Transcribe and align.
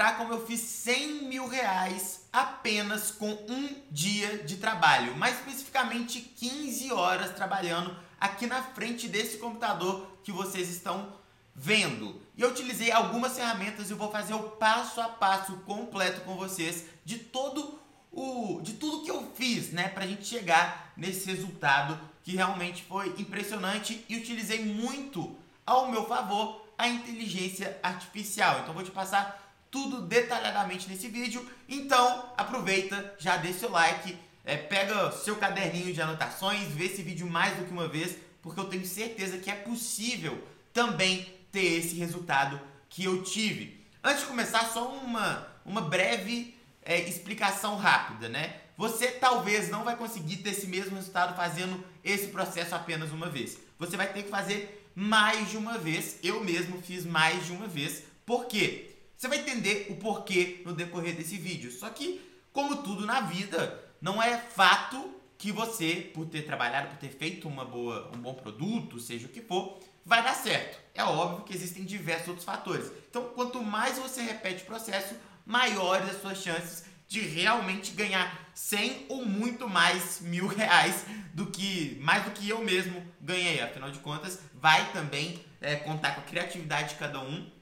mostrar 0.00 0.16
como 0.16 0.32
eu 0.32 0.46
fiz 0.46 0.60
100 0.60 1.24
mil 1.24 1.46
reais 1.46 2.22
apenas 2.32 3.10
com 3.10 3.30
um 3.30 3.76
dia 3.90 4.38
de 4.44 4.56
trabalho, 4.56 5.14
mais 5.14 5.36
especificamente 5.36 6.20
15 6.22 6.90
horas 6.90 7.34
trabalhando 7.34 7.94
aqui 8.18 8.46
na 8.46 8.62
frente 8.62 9.06
desse 9.06 9.36
computador 9.36 10.06
que 10.24 10.32
vocês 10.32 10.70
estão 10.70 11.12
vendo. 11.54 12.18
E 12.34 12.40
eu 12.40 12.48
utilizei 12.48 12.90
algumas 12.90 13.36
ferramentas 13.36 13.90
e 13.90 13.94
vou 13.94 14.10
fazer 14.10 14.32
o 14.32 14.42
passo 14.52 15.02
a 15.02 15.08
passo 15.08 15.58
completo 15.66 16.22
com 16.22 16.34
vocês 16.34 16.86
de 17.04 17.18
todo 17.18 17.78
o 18.10 18.62
de 18.62 18.72
tudo 18.72 19.04
que 19.04 19.10
eu 19.10 19.30
fiz, 19.34 19.70
né, 19.70 19.88
pra 19.90 20.06
gente 20.06 20.24
chegar 20.24 20.94
nesse 20.96 21.26
resultado 21.26 22.00
que 22.24 22.34
realmente 22.34 22.82
foi 22.84 23.14
impressionante 23.18 24.02
e 24.08 24.16
utilizei 24.16 24.64
muito 24.64 25.36
ao 25.66 25.90
meu 25.90 26.06
favor 26.06 26.66
a 26.78 26.88
inteligência 26.88 27.78
artificial. 27.82 28.60
Então 28.60 28.72
vou 28.72 28.82
te 28.82 28.90
passar 28.90 29.49
tudo 29.70 30.02
detalhadamente 30.02 30.88
nesse 30.88 31.08
vídeo. 31.08 31.46
Então 31.68 32.32
aproveita, 32.36 33.14
já 33.18 33.36
deixa 33.36 33.60
seu 33.60 33.70
like, 33.70 34.16
é, 34.44 34.56
pega 34.56 35.12
seu 35.12 35.36
caderninho 35.36 35.92
de 35.92 36.02
anotações, 36.02 36.68
vê 36.68 36.86
esse 36.86 37.02
vídeo 37.02 37.26
mais 37.26 37.56
do 37.56 37.64
que 37.64 37.72
uma 37.72 37.88
vez, 37.88 38.16
porque 38.42 38.58
eu 38.58 38.64
tenho 38.64 38.84
certeza 38.86 39.38
que 39.38 39.50
é 39.50 39.54
possível 39.54 40.42
também 40.72 41.26
ter 41.52 41.78
esse 41.78 41.94
resultado 41.96 42.60
que 42.88 43.04
eu 43.04 43.22
tive. 43.22 43.84
Antes 44.02 44.22
de 44.22 44.28
começar, 44.28 44.64
só 44.70 44.88
uma, 44.88 45.46
uma 45.64 45.82
breve 45.82 46.56
é, 46.82 46.98
explicação 47.00 47.76
rápida, 47.76 48.28
né? 48.28 48.56
Você 48.76 49.08
talvez 49.08 49.68
não 49.68 49.84
vai 49.84 49.94
conseguir 49.94 50.38
ter 50.38 50.50
esse 50.50 50.66
mesmo 50.66 50.96
resultado 50.96 51.36
fazendo 51.36 51.84
esse 52.02 52.28
processo 52.28 52.74
apenas 52.74 53.10
uma 53.10 53.28
vez. 53.28 53.58
Você 53.78 53.96
vai 53.96 54.10
ter 54.10 54.22
que 54.22 54.30
fazer 54.30 54.90
mais 54.94 55.50
de 55.50 55.58
uma 55.58 55.76
vez. 55.76 56.18
Eu 56.22 56.42
mesmo 56.42 56.80
fiz 56.80 57.04
mais 57.04 57.44
de 57.44 57.52
uma 57.52 57.68
vez. 57.68 58.04
Por 58.24 58.46
quê? 58.46 58.89
Você 59.20 59.28
vai 59.28 59.40
entender 59.40 59.88
o 59.90 59.96
porquê 59.96 60.62
no 60.64 60.72
decorrer 60.72 61.14
desse 61.14 61.36
vídeo. 61.36 61.70
Só 61.70 61.90
que, 61.90 62.22
como 62.54 62.78
tudo 62.78 63.04
na 63.04 63.20
vida, 63.20 63.78
não 64.00 64.22
é 64.22 64.38
fato 64.38 65.14
que 65.36 65.52
você, 65.52 66.10
por 66.14 66.24
ter 66.24 66.46
trabalhado, 66.46 66.88
por 66.88 66.96
ter 66.96 67.10
feito 67.10 67.46
uma 67.46 67.62
boa, 67.62 68.10
um 68.16 68.18
bom 68.18 68.32
produto, 68.32 68.98
seja 68.98 69.26
o 69.26 69.28
que 69.28 69.42
for, 69.42 69.78
vai 70.06 70.24
dar 70.24 70.32
certo. 70.32 70.80
É 70.94 71.04
óbvio 71.04 71.44
que 71.44 71.54
existem 71.54 71.84
diversos 71.84 72.28
outros 72.28 72.46
fatores. 72.46 72.90
Então, 73.10 73.24
quanto 73.34 73.62
mais 73.62 73.98
você 73.98 74.22
repete 74.22 74.62
o 74.62 74.66
processo, 74.66 75.14
maiores 75.44 76.08
as 76.08 76.22
suas 76.22 76.38
chances 76.38 76.84
de 77.06 77.20
realmente 77.20 77.92
ganhar 77.92 78.50
100 78.54 79.04
ou 79.10 79.26
muito 79.26 79.68
mais 79.68 80.22
mil 80.22 80.46
reais 80.46 81.04
do 81.34 81.44
que 81.44 81.98
mais 82.00 82.24
do 82.24 82.30
que 82.30 82.48
eu 82.48 82.64
mesmo 82.64 83.06
ganhei. 83.20 83.60
Afinal 83.60 83.90
de 83.90 83.98
contas, 83.98 84.40
vai 84.54 84.90
também 84.92 85.44
é, 85.60 85.76
contar 85.76 86.14
com 86.14 86.22
a 86.22 86.24
criatividade 86.24 86.90
de 86.90 86.94
cada 86.94 87.20
um 87.20 87.59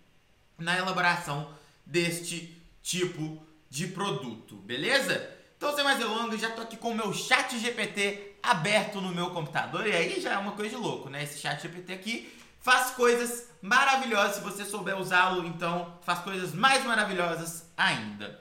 na 0.58 0.76
elaboração 0.76 1.50
deste 1.86 2.60
tipo 2.82 3.42
de 3.70 3.86
produto, 3.88 4.56
beleza? 4.56 5.36
Então, 5.56 5.74
sem 5.74 5.84
mais 5.84 5.98
delongas, 5.98 6.40
já 6.40 6.50
tô 6.50 6.62
aqui 6.62 6.76
com 6.76 6.90
o 6.90 6.94
meu 6.94 7.12
chat 7.12 7.58
GPT 7.58 8.36
aberto 8.42 9.00
no 9.00 9.14
meu 9.14 9.30
computador 9.30 9.86
e 9.86 9.92
aí 9.92 10.20
já 10.20 10.34
é 10.34 10.38
uma 10.38 10.52
coisa 10.52 10.76
de 10.76 10.80
louco, 10.80 11.08
né? 11.08 11.24
Esse 11.24 11.38
chat 11.38 11.60
GPT 11.60 11.92
aqui 11.92 12.32
faz 12.60 12.90
coisas 12.90 13.48
maravilhosas 13.60 14.36
se 14.36 14.42
você 14.42 14.64
souber 14.64 14.98
usá-lo, 14.98 15.46
então 15.46 15.98
faz 16.02 16.20
coisas 16.20 16.52
mais 16.52 16.84
maravilhosas 16.84 17.64
ainda. 17.76 18.40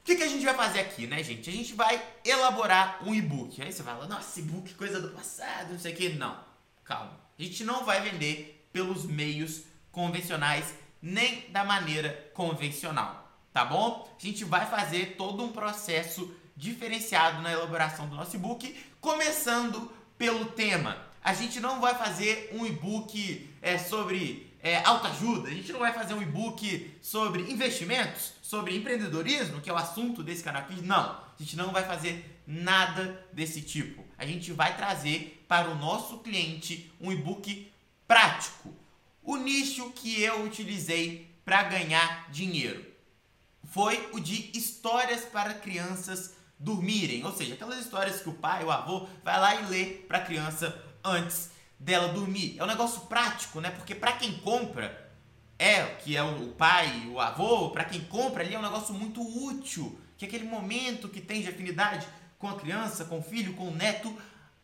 O 0.00 0.04
que, 0.04 0.16
que 0.16 0.22
a 0.22 0.28
gente 0.28 0.44
vai 0.44 0.54
fazer 0.54 0.80
aqui, 0.80 1.06
né, 1.06 1.22
gente? 1.22 1.48
A 1.48 1.52
gente 1.52 1.74
vai 1.74 2.02
elaborar 2.24 2.98
um 3.02 3.14
e-book. 3.14 3.60
Aí 3.62 3.72
você 3.72 3.82
fala, 3.82 4.06
nossa, 4.06 4.38
e-book, 4.38 4.74
coisa 4.74 5.00
do 5.00 5.08
passado, 5.08 5.72
não 5.72 5.78
sei 5.78 5.94
o 5.94 5.96
que. 5.96 6.10
Não, 6.10 6.38
calma. 6.84 7.18
A 7.38 7.42
gente 7.42 7.64
não 7.64 7.84
vai 7.84 8.02
vender 8.02 8.68
pelos 8.70 9.04
meios 9.04 9.62
convencionais, 9.90 10.74
nem 11.04 11.44
da 11.50 11.62
maneira 11.62 12.30
convencional, 12.32 13.30
tá 13.52 13.62
bom? 13.62 14.08
A 14.18 14.26
gente 14.26 14.42
vai 14.42 14.64
fazer 14.64 15.16
todo 15.18 15.44
um 15.44 15.52
processo 15.52 16.34
diferenciado 16.56 17.42
na 17.42 17.52
elaboração 17.52 18.08
do 18.08 18.16
nosso 18.16 18.36
e-book, 18.36 18.74
começando 19.02 19.92
pelo 20.16 20.46
tema. 20.46 20.96
A 21.22 21.34
gente 21.34 21.60
não 21.60 21.78
vai 21.78 21.94
fazer 21.94 22.48
um 22.54 22.64
e-book 22.64 23.50
é, 23.60 23.76
sobre 23.76 24.50
é, 24.62 24.82
autoajuda, 24.82 25.50
a 25.50 25.52
gente 25.52 25.70
não 25.72 25.80
vai 25.80 25.92
fazer 25.92 26.14
um 26.14 26.22
e-book 26.22 26.98
sobre 27.02 27.42
investimentos, 27.52 28.32
sobre 28.40 28.74
empreendedorismo, 28.74 29.60
que 29.60 29.68
é 29.68 29.72
o 29.74 29.76
assunto 29.76 30.22
desse 30.22 30.42
canal 30.42 30.62
aqui. 30.62 30.80
Não, 30.80 31.10
a 31.10 31.34
gente 31.38 31.54
não 31.54 31.70
vai 31.70 31.84
fazer 31.84 32.40
nada 32.46 33.26
desse 33.30 33.60
tipo. 33.60 34.02
A 34.16 34.24
gente 34.24 34.52
vai 34.52 34.74
trazer 34.74 35.44
para 35.46 35.68
o 35.68 35.74
nosso 35.74 36.20
cliente 36.20 36.90
um 36.98 37.12
e-book 37.12 37.70
prático. 38.08 38.74
O 39.24 39.36
nicho 39.38 39.90
que 39.92 40.20
eu 40.22 40.44
utilizei 40.44 41.34
para 41.46 41.62
ganhar 41.62 42.30
dinheiro 42.30 42.84
foi 43.64 44.10
o 44.12 44.20
de 44.20 44.50
histórias 44.56 45.22
para 45.22 45.54
crianças 45.54 46.34
dormirem, 46.58 47.24
ou 47.24 47.32
seja, 47.32 47.54
aquelas 47.54 47.78
histórias 47.78 48.20
que 48.20 48.28
o 48.28 48.34
pai, 48.34 48.62
o 48.62 48.70
avô 48.70 49.08
vai 49.24 49.40
lá 49.40 49.54
e 49.54 49.66
lê 49.66 49.86
para 49.86 50.18
a 50.18 50.24
criança 50.24 50.78
antes 51.02 51.50
dela 51.78 52.08
dormir. 52.08 52.56
É 52.58 52.64
um 52.64 52.66
negócio 52.66 53.00
prático, 53.02 53.62
né? 53.62 53.70
Porque 53.70 53.94
para 53.94 54.12
quem 54.12 54.36
compra, 54.38 55.10
é, 55.58 55.82
que 55.86 56.14
é 56.14 56.22
o 56.22 56.48
pai, 56.48 57.08
o 57.08 57.18
avô, 57.18 57.70
para 57.70 57.84
quem 57.84 58.02
compra 58.04 58.44
ali 58.44 58.54
é 58.54 58.58
um 58.58 58.62
negócio 58.62 58.92
muito 58.92 59.22
útil, 59.22 59.98
que 60.18 60.26
é 60.26 60.28
aquele 60.28 60.44
momento 60.44 61.08
que 61.08 61.20
tem 61.22 61.40
de 61.40 61.48
afinidade 61.48 62.06
com 62.38 62.48
a 62.48 62.56
criança, 62.56 63.06
com 63.06 63.20
o 63.20 63.22
filho, 63.22 63.54
com 63.54 63.68
o 63.68 63.74
neto, 63.74 64.14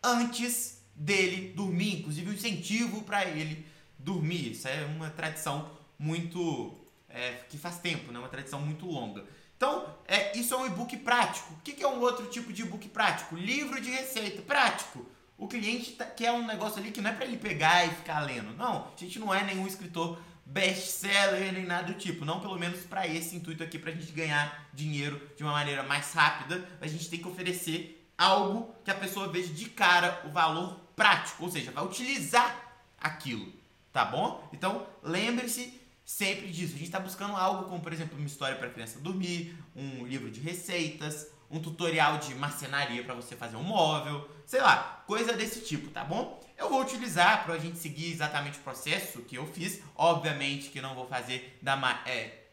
antes 0.05 0.83
dele 0.95 1.55
dormir, 1.57 2.01
inclusive 2.01 2.31
o 2.31 2.35
incentivo 2.35 3.03
para 3.03 3.25
ele 3.25 3.70
dormir. 4.05 4.53
Isso 4.53 4.69
é 4.69 4.85
uma 4.85 5.11
tradição 5.11 5.71
muito 5.99 6.75
é, 7.09 7.33
que 7.49 7.59
faz 7.59 7.79
tempo, 7.79 8.13
né? 8.13 8.19
Uma 8.19 8.29
tradição 8.29 8.61
muito 8.61 8.87
longa. 8.87 9.25
Então, 9.57 9.95
é, 10.09 10.37
isso 10.39 10.55
é 10.55 10.57
um 10.57 10.67
e-book 10.67 10.97
prático. 10.99 11.53
O 11.55 11.59
que, 11.59 11.73
que 11.73 11.83
é 11.83 11.89
um 11.89 12.01
outro 12.01 12.27
tipo 12.27 12.53
de 12.53 12.63
e-book 12.63 12.89
prático? 12.89 13.37
Livro 13.37 13.81
de 13.81 13.91
receita 13.91 14.41
prático. 14.43 15.05
O 15.37 15.47
cliente 15.47 15.93
tá, 15.93 16.05
quer 16.05 16.33
um 16.33 16.47
negócio 16.47 16.79
ali 16.79 16.91
que 16.91 17.01
não 17.01 17.11
é 17.11 17.13
para 17.13 17.27
ele 17.27 17.37
pegar 17.37 17.87
e 17.87 17.91
ficar 17.91 18.21
lendo. 18.21 18.57
Não, 18.57 18.87
a 18.87 18.99
gente 18.99 19.19
não 19.19 19.33
é 19.33 19.43
nenhum 19.45 19.67
escritor 19.67 20.19
best-seller 20.47 21.53
nem 21.53 21.65
nada 21.65 21.93
do 21.93 21.95
tipo. 21.95 22.25
Não 22.25 22.41
pelo 22.41 22.59
menos 22.59 22.81
para 22.81 23.07
esse 23.07 23.37
intuito 23.37 23.63
aqui, 23.63 23.79
para 23.79 23.91
a 23.91 23.95
gente 23.95 24.13
ganhar 24.13 24.69
dinheiro 24.73 25.21
de 25.37 25.43
uma 25.43 25.53
maneira 25.53 25.83
mais 25.83 26.13
rápida. 26.13 26.67
A 26.81 26.87
gente 26.87 27.09
tem 27.09 27.21
que 27.21 27.29
oferecer 27.29 28.01
algo 28.17 28.75
que 28.85 28.91
a 28.91 28.95
pessoa 28.95 29.29
veja 29.29 29.53
de 29.53 29.67
cara 29.71 30.21
o 30.27 30.29
valor 30.29 30.79
prático, 30.95 31.45
ou 31.45 31.51
seja, 31.51 31.71
vai 31.71 31.83
utilizar 31.83 32.55
aquilo, 33.01 33.51
tá 33.93 34.05
bom? 34.05 34.49
Então 34.53 34.87
lembre-se 35.03 35.81
sempre 36.05 36.49
disso. 36.49 36.75
A 36.75 36.79
gente 36.79 36.85
está 36.85 37.01
buscando 37.01 37.37
algo 37.37 37.65
como, 37.65 37.81
por 37.81 37.93
exemplo, 37.93 38.17
uma 38.19 38.27
história 38.27 38.57
para 38.57 38.69
criança 38.71 38.99
dormir, 38.99 39.57
um 39.77 40.07
livro 40.07 40.31
de 40.31 40.41
receitas, 40.41 41.29
um 41.51 41.61
tutorial 41.61 42.19
de 42.19 42.35
marcenaria 42.35 43.03
para 43.03 43.15
você 43.15 43.35
fazer 43.35 43.57
um 43.57 43.63
móvel, 43.63 44.29
sei 44.47 44.61
lá, 44.61 45.03
coisa 45.07 45.33
desse 45.33 45.61
tipo, 45.61 45.91
tá 45.91 46.05
bom? 46.05 46.41
Eu 46.57 46.69
vou 46.69 46.83
utilizar 46.83 47.45
para 47.45 47.55
a 47.55 47.59
gente 47.59 47.79
seguir 47.79 48.13
exatamente 48.13 48.59
o 48.59 48.63
processo 48.63 49.23
que 49.23 49.37
eu 49.37 49.47
fiz. 49.47 49.81
Obviamente 49.97 50.71
que 50.71 50.81
não 50.81 50.95
vou 50.95 51.07
fazer 51.07 51.59
da, 51.63 52.03
é, 52.07 52.45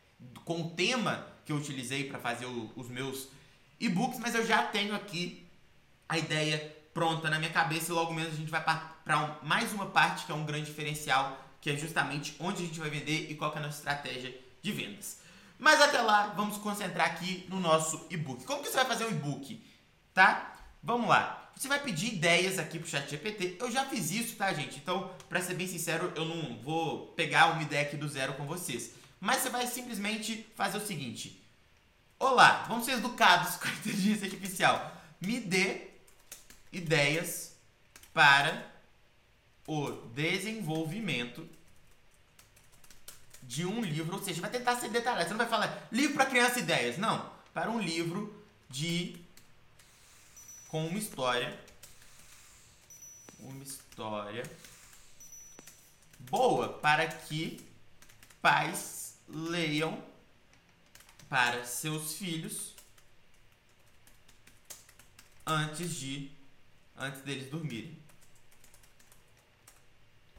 com 0.46 0.62
o 0.62 0.70
tema 0.72 1.28
que 1.46 1.52
eu 1.52 1.58
utilizei 1.58 2.06
para 2.06 2.20
fazer 2.20 2.46
o, 2.46 2.72
os 2.76 2.88
meus 2.90 3.28
e-books, 3.80 4.20
mas 4.20 4.34
eu 4.34 4.46
já 4.46 4.64
tenho 4.64 4.96
aqui 4.96 5.46
a 6.10 6.18
ideia 6.18 6.77
pronta 6.98 7.30
na 7.30 7.38
minha 7.38 7.52
cabeça 7.52 7.92
e 7.92 7.94
logo 7.94 8.12
menos 8.12 8.34
a 8.34 8.36
gente 8.36 8.50
vai 8.50 8.64
para 8.64 9.40
mais 9.44 9.72
uma 9.72 9.86
parte 9.86 10.26
que 10.26 10.32
é 10.32 10.36
um 10.36 10.44
grande 10.44 10.66
diferencial, 10.66 11.38
que 11.62 11.70
é 11.70 11.78
justamente 11.78 12.36
onde 12.40 12.64
a 12.64 12.66
gente 12.66 12.80
vai 12.80 12.90
vender 12.90 13.30
e 13.30 13.36
qual 13.36 13.54
é 13.54 13.60
a 13.60 13.62
nossa 13.62 13.78
estratégia 13.78 14.36
de 14.64 14.72
vendas. 14.72 15.20
Mas 15.60 15.80
até 15.80 16.02
lá, 16.02 16.34
vamos 16.36 16.58
concentrar 16.58 17.06
aqui 17.06 17.46
no 17.50 17.60
nosso 17.60 18.08
e-book. 18.10 18.44
Como 18.46 18.64
que 18.64 18.70
você 18.70 18.78
vai 18.78 18.86
fazer 18.88 19.06
um 19.06 19.12
e-book? 19.12 19.64
Tá? 20.12 20.56
Vamos 20.82 21.08
lá. 21.08 21.52
Você 21.56 21.68
vai 21.68 21.80
pedir 21.80 22.16
ideias 22.16 22.58
aqui 22.58 22.80
pro 22.80 22.90
chat 22.90 23.08
GPT. 23.08 23.58
Eu 23.60 23.70
já 23.70 23.86
fiz 23.86 24.10
isso, 24.10 24.36
tá, 24.36 24.52
gente? 24.52 24.78
Então, 24.78 25.12
pra 25.30 25.40
ser 25.40 25.54
bem 25.54 25.68
sincero, 25.68 26.12
eu 26.16 26.26
não 26.26 26.58
vou 26.64 27.10
pegar 27.10 27.52
uma 27.52 27.62
ideia 27.62 27.84
aqui 27.84 27.96
do 27.96 28.10
zero 28.10 28.34
com 28.34 28.48
vocês. 28.48 28.96
Mas 29.20 29.44
você 29.44 29.52
vai 29.52 29.68
simplesmente 29.68 30.48
fazer 30.56 30.80
o 30.80 30.86
seguinte. 30.86 31.48
Olá, 32.18 32.66
vamos 32.68 32.86
ser 32.86 32.94
educados 32.94 33.58
com 33.62 33.68
a 33.68 33.72
inteligência 33.72 34.26
artificial. 34.26 34.98
Me 35.22 35.40
dê 35.40 35.87
ideias 36.72 37.56
para 38.14 38.66
o 39.66 39.92
desenvolvimento 40.14 41.48
de 43.44 43.66
um 43.66 43.82
livro, 43.82 44.16
ou 44.16 44.24
seja, 44.24 44.42
vai 44.42 44.50
tentar 44.50 44.76
ser 44.76 44.90
detalhado. 44.90 45.24
Você 45.24 45.30
não 45.30 45.38
vai 45.38 45.48
falar 45.48 45.88
livro 45.92 46.16
para 46.16 46.26
criança 46.26 46.60
ideias, 46.60 46.98
não. 46.98 47.32
Para 47.54 47.70
um 47.70 47.80
livro 47.80 48.36
de 48.70 49.18
com 50.68 50.86
uma 50.86 51.00
história 51.00 51.58
uma 53.40 53.64
história 53.64 54.44
boa 56.20 56.70
para 56.70 57.08
que 57.08 57.66
pais 58.42 59.18
leiam 59.28 60.04
para 61.30 61.64
seus 61.66 62.14
filhos 62.14 62.74
antes 65.46 65.96
de 65.96 66.32
antes 66.98 67.22
deles 67.22 67.50
dormirem. 67.50 67.98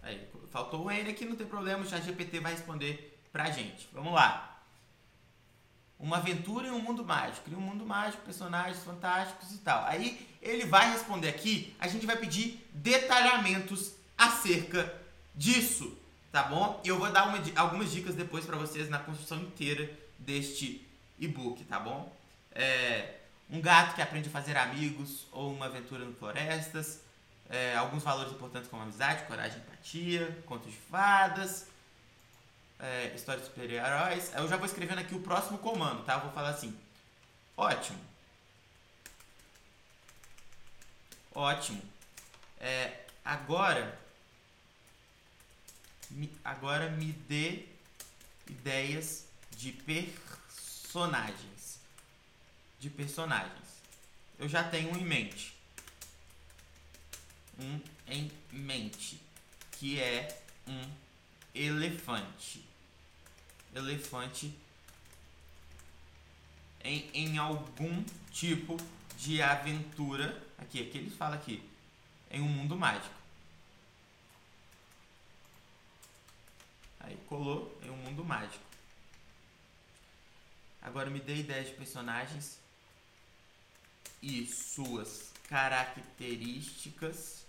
Aí, 0.02 0.28
faltou 0.50 0.86
o 0.86 0.90
N 0.90 1.10
aqui, 1.10 1.24
não 1.24 1.36
tem 1.36 1.46
problema, 1.46 1.84
o 1.84 1.88
chat 1.88 2.04
GPT 2.04 2.40
vai 2.40 2.52
responder 2.52 3.18
pra 3.32 3.50
gente. 3.50 3.88
Vamos 3.92 4.12
lá. 4.12 4.62
uma 5.98 6.18
aventura 6.18 6.68
em 6.68 6.70
um 6.70 6.80
mundo 6.80 7.04
mágico. 7.04 7.50
Em 7.50 7.54
um 7.54 7.60
mundo 7.60 7.84
mágico, 7.84 8.22
personagens 8.24 8.82
fantásticos 8.84 9.52
e 9.52 9.58
tal. 9.58 9.84
Aí 9.84 10.26
ele 10.40 10.64
vai 10.64 10.92
responder 10.92 11.28
aqui, 11.28 11.74
a 11.78 11.88
gente 11.88 12.06
vai 12.06 12.16
pedir 12.16 12.64
detalhamentos 12.72 13.92
acerca 14.16 14.94
disso, 15.34 15.96
tá 16.32 16.44
bom? 16.44 16.80
E 16.84 16.88
eu 16.88 16.98
vou 16.98 17.10
dar 17.10 17.28
uma, 17.28 17.38
algumas 17.56 17.90
dicas 17.90 18.14
depois 18.14 18.44
para 18.44 18.56
vocês 18.56 18.88
na 18.88 18.98
construção 18.98 19.40
inteira 19.40 19.92
deste 20.18 20.86
e-book, 21.18 21.64
tá 21.64 21.78
bom? 21.78 22.12
É, 22.52 23.17
um 23.50 23.60
gato 23.60 23.94
que 23.94 24.02
aprende 24.02 24.28
a 24.28 24.32
fazer 24.32 24.56
amigos 24.56 25.26
ou 25.32 25.52
uma 25.52 25.66
aventura 25.66 26.04
no 26.04 26.14
florestas, 26.14 27.00
é, 27.48 27.74
alguns 27.76 28.02
valores 28.02 28.32
importantes 28.32 28.68
como 28.68 28.82
amizade, 28.82 29.24
coragem, 29.24 29.58
empatia, 29.58 30.42
contos 30.46 30.70
de 30.70 30.76
fadas, 30.76 31.66
é, 32.78 33.08
de 33.08 33.44
super-heróis. 33.44 34.32
Eu 34.34 34.46
já 34.48 34.56
vou 34.56 34.66
escrevendo 34.66 34.98
aqui 34.98 35.14
o 35.14 35.20
próximo 35.20 35.58
comando, 35.58 36.04
tá? 36.04 36.14
Eu 36.14 36.20
vou 36.20 36.32
falar 36.32 36.50
assim. 36.50 36.78
Ótimo. 37.56 37.98
Ótimo. 41.34 41.82
É, 42.60 43.06
agora, 43.24 43.98
me, 46.10 46.30
agora 46.44 46.90
me 46.90 47.12
dê 47.12 47.64
ideias 48.48 49.26
de 49.52 49.72
personagens. 49.72 51.57
De 52.78 52.88
personagens. 52.90 53.68
Eu 54.38 54.48
já 54.48 54.62
tenho 54.64 54.92
um 54.92 54.96
em 54.96 55.04
mente. 55.04 55.54
Um 57.58 57.80
em 58.06 58.30
mente. 58.52 59.20
Que 59.72 60.00
é 60.00 60.42
um 60.66 60.90
elefante 61.54 62.68
elefante 63.74 64.54
em, 66.82 67.10
em 67.14 67.38
algum 67.38 68.04
tipo 68.32 68.76
de 69.16 69.42
aventura. 69.42 70.42
Aqui, 70.58 70.80
aqui 70.80 70.98
ele 70.98 71.10
fala 71.10 71.36
aqui. 71.36 71.62
Em 72.30 72.40
um 72.40 72.48
mundo 72.48 72.76
mágico. 72.76 73.14
Aí 77.00 77.16
colou 77.26 77.78
em 77.82 77.90
um 77.90 77.96
mundo 77.96 78.24
mágico. 78.24 78.64
Agora 80.82 81.10
me 81.10 81.20
dê 81.20 81.36
ideias 81.36 81.68
de 81.68 81.74
personagens 81.74 82.58
e 84.22 84.46
suas 84.46 85.30
características. 85.48 87.44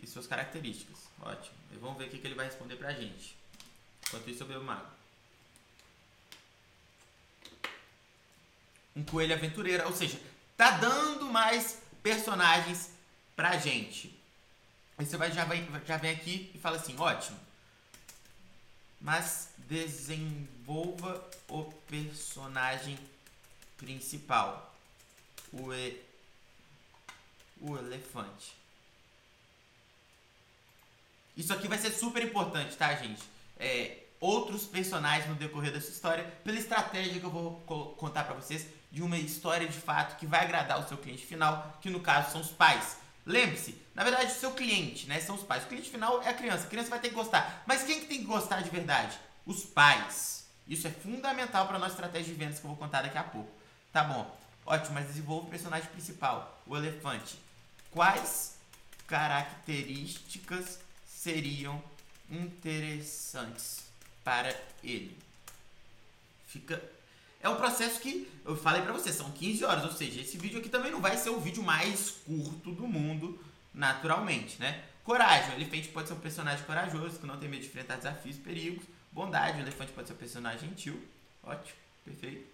E 0.00 0.06
suas 0.06 0.26
características. 0.26 0.98
Ótimo. 1.20 1.56
E 1.72 1.76
vamos 1.76 1.98
ver 1.98 2.06
o 2.06 2.10
que 2.10 2.26
ele 2.26 2.34
vai 2.34 2.46
responder 2.46 2.76
pra 2.76 2.92
gente. 2.92 3.36
Enquanto 4.06 4.28
isso 4.30 4.42
eu 4.42 4.46
bebo 4.46 4.70
água. 4.70 4.90
Um 8.96 9.04
coelho 9.04 9.34
aventureiro, 9.34 9.86
ou 9.86 9.94
seja, 9.94 10.20
tá 10.56 10.72
dando 10.72 11.26
mais 11.26 11.80
personagens 12.02 12.90
pra 13.36 13.56
gente. 13.56 14.18
Aí 14.98 15.06
você 15.06 15.16
vai, 15.16 15.30
já, 15.32 15.44
vai, 15.44 15.66
já 15.86 15.96
vem 15.96 16.10
aqui 16.10 16.50
e 16.54 16.58
fala 16.58 16.76
assim, 16.76 16.98
ótimo. 16.98 17.38
Mas 19.00 19.50
desenvolva 19.58 21.26
o 21.48 21.64
personagem 21.88 22.98
principal. 23.78 24.69
O, 25.52 25.72
e, 25.72 26.00
o 27.60 27.76
elefante. 27.76 28.54
Isso 31.36 31.52
aqui 31.52 31.68
vai 31.68 31.78
ser 31.78 31.90
super 31.90 32.22
importante, 32.22 32.76
tá, 32.76 32.94
gente? 32.94 33.22
É, 33.58 33.98
outros 34.20 34.66
personagens 34.66 35.28
no 35.28 35.34
decorrer 35.34 35.72
dessa 35.72 35.90
história, 35.90 36.24
pela 36.44 36.58
estratégia 36.58 37.18
que 37.18 37.24
eu 37.24 37.30
vou 37.30 37.60
contar 37.96 38.24
para 38.24 38.34
vocês 38.34 38.66
de 38.90 39.02
uma 39.02 39.16
história 39.16 39.66
de 39.66 39.78
fato 39.78 40.18
que 40.18 40.26
vai 40.26 40.40
agradar 40.40 40.78
o 40.78 40.88
seu 40.88 40.98
cliente 40.98 41.24
final, 41.24 41.78
que 41.80 41.88
no 41.88 42.00
caso 42.00 42.32
são 42.32 42.40
os 42.40 42.50
pais. 42.50 42.98
Lembre-se, 43.24 43.80
na 43.94 44.02
verdade, 44.02 44.32
o 44.32 44.34
seu 44.34 44.52
cliente, 44.52 45.06
né, 45.06 45.20
são 45.20 45.36
os 45.36 45.42
pais. 45.42 45.64
O 45.64 45.68
cliente 45.68 45.90
final 45.90 46.22
é 46.22 46.28
a 46.28 46.34
criança. 46.34 46.64
A 46.64 46.68
criança 46.68 46.90
vai 46.90 46.98
ter 46.98 47.10
que 47.10 47.14
gostar. 47.14 47.62
Mas 47.66 47.82
quem 47.82 48.00
que 48.00 48.06
tem 48.06 48.18
que 48.18 48.24
gostar 48.24 48.60
de 48.62 48.70
verdade? 48.70 49.18
Os 49.46 49.64
pais. 49.64 50.46
Isso 50.66 50.86
é 50.86 50.90
fundamental 50.90 51.66
para 51.66 51.78
nossa 51.78 51.92
estratégia 51.92 52.32
de 52.32 52.38
vendas 52.38 52.58
que 52.58 52.64
eu 52.64 52.68
vou 52.68 52.78
contar 52.78 53.02
daqui 53.02 53.18
a 53.18 53.22
pouco. 53.22 53.50
Tá 53.92 54.04
bom. 54.04 54.38
Ótimo, 54.64 54.94
mas 54.94 55.06
desenvolva 55.06 55.46
o 55.46 55.50
personagem 55.50 55.88
principal, 55.90 56.62
o 56.66 56.76
elefante. 56.76 57.38
Quais 57.90 58.56
características 59.06 60.78
seriam 61.06 61.82
interessantes 62.30 63.82
para 64.22 64.54
ele. 64.84 65.18
Fica 66.46 66.80
é 67.42 67.48
um 67.48 67.56
processo 67.56 68.00
que 68.00 68.30
eu 68.44 68.54
falei 68.54 68.82
para 68.82 68.92
você, 68.92 69.10
são 69.12 69.30
15 69.30 69.64
horas, 69.64 69.84
ou 69.84 69.92
seja, 69.92 70.20
esse 70.20 70.36
vídeo 70.36 70.58
aqui 70.58 70.68
também 70.68 70.92
não 70.92 71.00
vai 71.00 71.16
ser 71.16 71.30
o 71.30 71.40
vídeo 71.40 71.62
mais 71.62 72.10
curto 72.26 72.70
do 72.70 72.86
mundo, 72.86 73.42
naturalmente, 73.72 74.60
né? 74.60 74.84
Coragem, 75.02 75.54
o 75.54 75.56
elefante 75.56 75.88
pode 75.88 76.08
ser 76.08 76.14
um 76.14 76.20
personagem 76.20 76.64
corajoso, 76.66 77.18
que 77.18 77.26
não 77.26 77.38
tem 77.38 77.48
medo 77.48 77.62
de 77.62 77.68
enfrentar 77.68 77.96
desafios 77.96 78.36
e 78.36 78.40
perigos. 78.40 78.84
Bondade, 79.10 79.58
o 79.58 79.62
elefante 79.62 79.90
pode 79.92 80.06
ser 80.06 80.12
um 80.12 80.18
personagem 80.18 80.68
gentil. 80.68 81.02
Ótimo, 81.42 81.78
perfeito. 82.04 82.46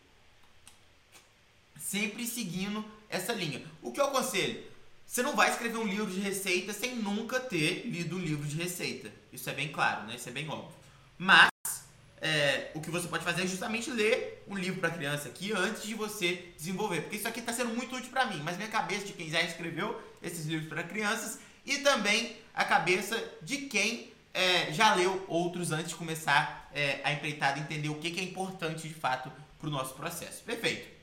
Sempre 1.79 2.27
seguindo 2.27 2.85
essa 3.09 3.33
linha. 3.33 3.63
O 3.83 3.93
que 3.93 4.01
eu 4.01 4.07
aconselho? 4.07 4.63
Você 5.07 5.23
não 5.23 5.37
vai 5.37 5.51
escrever 5.51 5.79
um 5.79 5.87
livro 5.87 6.11
de 6.11 6.21
receita 6.21 6.73
sem 6.73 6.97
nunca 6.97 7.39
ter 7.39 7.87
lido 7.87 8.17
um 8.17 8.21
livro 8.21 8.47
de 8.47 8.57
receita. 8.57 9.11
Isso 9.33 9.49
é 9.49 9.53
bem 9.53 9.69
claro, 9.69 10.07
né? 10.07 10.17
Isso 10.17 10.29
é 10.29 10.33
bem 10.33 10.49
óbvio. 10.49 10.75
Mas 11.17 11.49
é, 12.21 12.73
o 12.75 12.81
que 12.81 12.91
você 12.91 13.07
pode 13.07 13.25
fazer 13.25 13.45
é 13.45 13.47
justamente 13.47 13.91
ler 13.91 14.45
um 14.49 14.57
livro 14.57 14.81
para 14.81 14.91
criança 14.91 15.29
aqui 15.29 15.53
antes 15.53 15.85
de 15.85 15.95
você 15.95 16.53
desenvolver. 16.57 17.03
Porque 17.03 17.17
isso 17.17 17.29
aqui 17.29 17.41
está 17.41 17.53
sendo 17.53 17.75
muito 17.75 17.95
útil 17.95 18.11
para 18.11 18.27
mim, 18.27 18.41
mas 18.43 18.57
minha 18.57 18.69
cabeça 18.69 19.07
de 19.07 19.13
quem 19.13 19.31
já 19.31 19.41
escreveu 19.43 20.01
esses 20.23 20.45
livros 20.47 20.69
para 20.69 20.83
crianças 20.83 21.39
e 21.65 21.79
também 21.79 22.37
a 22.53 22.65
cabeça 22.65 23.23
de 23.43 23.59
quem 23.59 24.13
é, 24.35 24.73
já 24.73 24.95
leu 24.95 25.25
outros 25.29 25.73
antes 25.73 25.91
de 25.91 25.95
começar 25.95 26.69
é, 26.75 27.01
a 27.05 27.13
empreitada, 27.13 27.61
entender 27.61 27.89
o 27.89 27.95
que, 27.95 28.11
que 28.11 28.21
é 28.21 28.25
importante 28.25 28.89
de 28.89 28.95
fato 28.95 29.31
para 29.59 29.69
o 29.69 29.71
nosso 29.71 29.95
processo. 29.95 30.43
Perfeito. 30.43 30.96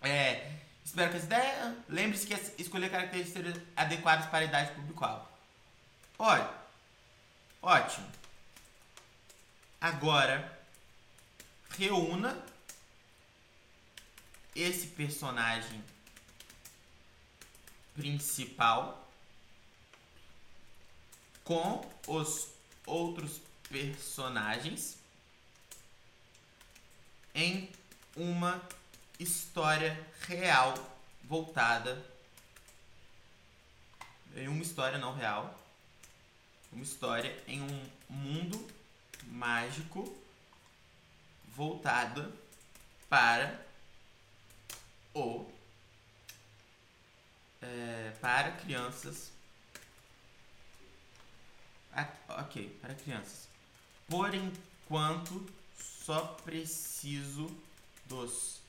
É, 0.00 0.52
espero 0.84 1.10
que 1.10 1.16
as 1.18 1.24
ideias. 1.24 1.76
Lembre-se 1.88 2.26
que 2.26 2.62
escolher 2.62 2.90
características 2.90 3.60
adequadas 3.76 4.26
para 4.26 4.38
a 4.38 4.44
idade 4.44 4.72
público-alvo. 4.72 5.28
Olha, 6.18 6.50
ótimo. 7.62 8.06
Agora, 9.80 10.58
reúna 11.78 12.36
esse 14.54 14.88
personagem 14.88 15.82
principal 17.94 19.08
com 21.44 21.88
os 22.06 22.48
outros 22.86 23.40
personagens 23.68 24.98
em 27.34 27.70
uma 28.16 28.60
história 29.22 30.06
real 30.26 30.74
voltada. 31.22 32.02
Em 34.34 34.48
uma 34.48 34.62
história 34.62 34.98
não 34.98 35.14
real, 35.14 35.58
uma 36.72 36.84
história 36.84 37.36
em 37.46 37.60
um 37.60 37.90
mundo 38.08 38.68
mágico 39.24 40.16
voltada 41.48 42.32
para 43.08 43.60
o 45.12 45.50
é, 47.60 48.12
para 48.20 48.52
crianças. 48.52 49.30
Ok 52.28 52.78
para 52.80 52.94
crianças. 52.94 53.48
Por 54.08 54.32
enquanto 54.32 55.44
só 55.76 56.20
preciso 56.44 57.50
dos 58.06 58.59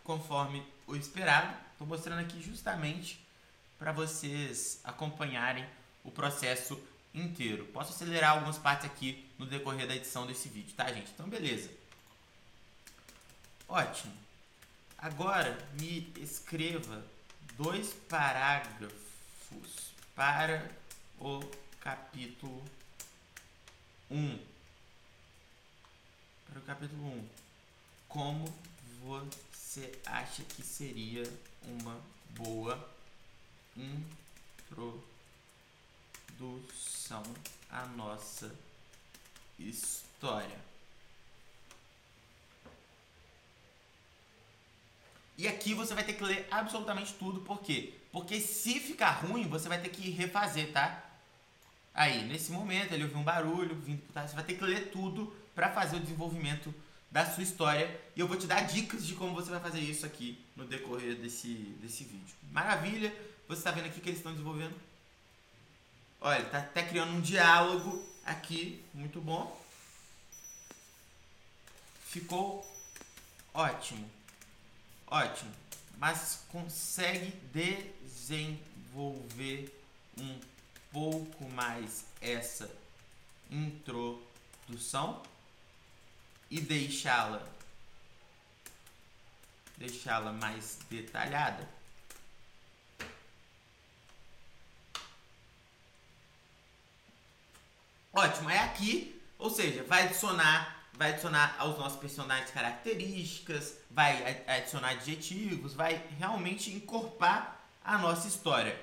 conforme 0.04 0.66
o 0.88 0.96
esperado. 0.96 1.56
Estou 1.72 1.88
mostrando 1.88 2.20
aqui 2.20 2.42
justamente 2.42 3.20
para 3.78 3.92
vocês 3.92 4.80
acompanharem 4.84 5.66
o 6.04 6.12
processo 6.12 6.80
inteiro. 7.14 7.66
Posso 7.66 7.92
acelerar 7.94 8.32
algumas 8.32 8.58
partes 8.58 8.86
aqui 8.86 9.28
no 9.38 9.46
decorrer 9.46 9.88
da 9.88 9.96
edição 9.96 10.26
desse 10.26 10.48
vídeo, 10.50 10.74
tá, 10.76 10.92
gente? 10.92 11.12
Então, 11.12 11.28
beleza. 11.28 11.70
Ótimo. 13.68 14.14
Agora, 14.98 15.58
me 15.80 16.14
escreva 16.18 17.04
dois 17.58 17.94
parágrafos 18.10 19.92
para 20.16 20.72
o 21.20 21.40
capítulo 21.80 22.64
1. 24.10 24.40
Para 26.48 26.60
o 26.60 26.62
capítulo 26.64 27.04
1. 27.04 27.30
Como 28.08 28.46
você 29.04 30.00
acha 30.06 30.44
que 30.44 30.64
seria 30.64 31.24
uma 31.64 32.02
boa 32.30 32.90
introdução 33.76 35.04
à 37.70 37.86
nossa 37.86 38.54
história? 39.58 40.71
E 45.42 45.48
aqui 45.48 45.74
você 45.74 45.96
vai 45.96 46.04
ter 46.04 46.14
que 46.14 46.24
ler 46.24 46.48
absolutamente 46.52 47.16
tudo, 47.16 47.40
por 47.40 47.64
quê? 47.64 47.96
Porque 48.12 48.40
se 48.40 48.80
ficar 48.80 49.10
ruim, 49.10 49.48
você 49.48 49.68
vai 49.68 49.82
ter 49.82 49.90
que 49.90 50.12
refazer, 50.12 50.72
tá? 50.72 51.04
Aí, 51.96 52.24
nesse 52.26 52.52
momento, 52.52 52.94
ele 52.94 53.06
ouviu 53.06 53.18
um 53.18 53.24
barulho 53.24 53.76
vindo 53.76 54.04
trás, 54.14 54.30
você 54.30 54.36
vai 54.36 54.46
ter 54.46 54.54
que 54.54 54.64
ler 54.64 54.92
tudo 54.92 55.36
para 55.56 55.72
fazer 55.72 55.96
o 55.96 56.00
desenvolvimento 56.00 56.72
da 57.10 57.26
sua 57.26 57.42
história. 57.42 57.90
E 58.16 58.20
eu 58.20 58.28
vou 58.28 58.38
te 58.38 58.46
dar 58.46 58.62
dicas 58.68 59.04
de 59.04 59.16
como 59.16 59.34
você 59.34 59.50
vai 59.50 59.60
fazer 59.60 59.80
isso 59.80 60.06
aqui 60.06 60.40
no 60.56 60.64
decorrer 60.64 61.16
desse, 61.16 61.56
desse 61.82 62.04
vídeo. 62.04 62.36
Maravilha! 62.52 63.12
Você 63.48 63.62
está 63.62 63.72
vendo 63.72 63.88
aqui 63.88 64.00
que 64.00 64.10
eles 64.10 64.20
estão 64.20 64.34
desenvolvendo? 64.34 64.76
Olha, 66.22 66.46
tá 66.46 66.60
até 66.60 66.84
criando 66.84 67.14
um 67.14 67.20
diálogo 67.20 68.08
aqui, 68.24 68.80
muito 68.94 69.20
bom. 69.20 69.60
Ficou 72.06 72.64
ótimo. 73.56 74.21
Ótimo. 75.12 75.52
Mas 75.98 76.46
consegue 76.48 77.32
desenvolver 78.04 79.70
um 80.18 80.40
pouco 80.92 81.48
mais 81.50 82.06
essa 82.22 82.74
introdução 83.50 85.22
e 86.50 86.60
deixá-la 86.62 87.46
deixá-la 89.78 90.32
mais 90.32 90.80
detalhada. 90.90 91.68
Ótimo, 98.14 98.50
é 98.50 98.60
aqui, 98.60 99.22
ou 99.40 99.50
seja, 99.50 99.84
vai 99.84 100.04
adicionar 100.04 100.81
vai 100.94 101.12
adicionar 101.12 101.56
aos 101.58 101.78
nossos 101.78 102.00
personagens 102.00 102.52
características, 102.52 103.76
vai 103.90 104.44
adicionar 104.48 104.90
adjetivos, 104.90 105.74
vai 105.74 106.04
realmente 106.18 106.72
encorpar 106.72 107.60
a 107.84 107.98
nossa 107.98 108.28
história. 108.28 108.80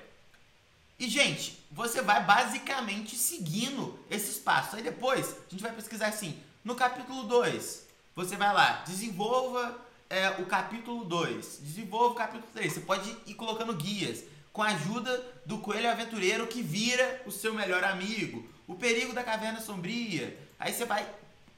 E, 0.99 1.07
gente, 1.07 1.57
você 1.71 2.01
vai 2.01 2.23
basicamente 2.25 3.15
seguindo 3.15 3.97
esses 4.09 4.37
passos. 4.37 4.73
Aí 4.73 4.83
depois, 4.83 5.29
a 5.47 5.49
gente 5.49 5.61
vai 5.63 5.71
pesquisar 5.71 6.07
assim, 6.07 6.37
no 6.63 6.75
capítulo 6.75 7.23
2, 7.23 7.87
você 8.13 8.35
vai 8.35 8.53
lá, 8.53 8.83
desenvolva 8.85 9.79
é, 10.09 10.29
o 10.41 10.45
capítulo 10.45 11.05
2, 11.05 11.59
desenvolva 11.61 12.13
o 12.13 12.15
capítulo 12.15 12.51
3. 12.53 12.73
Você 12.73 12.81
pode 12.81 13.15
ir 13.25 13.33
colocando 13.35 13.73
guias 13.73 14.23
com 14.51 14.61
a 14.61 14.67
ajuda 14.67 15.25
do 15.45 15.59
coelho 15.59 15.89
aventureiro 15.89 16.47
que 16.47 16.61
vira 16.61 17.21
o 17.25 17.31
seu 17.31 17.53
melhor 17.53 17.83
amigo, 17.83 18.45
o 18.67 18.75
perigo 18.75 19.13
da 19.13 19.23
caverna 19.23 19.61
sombria. 19.61 20.37
Aí 20.59 20.73
você 20.73 20.83
vai 20.83 21.07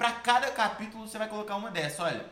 para 0.01 0.13
cada 0.13 0.49
capítulo 0.49 1.07
você 1.07 1.19
vai 1.19 1.27
colocar 1.27 1.55
uma 1.55 1.69
dessa. 1.69 2.01
Olha, 2.01 2.25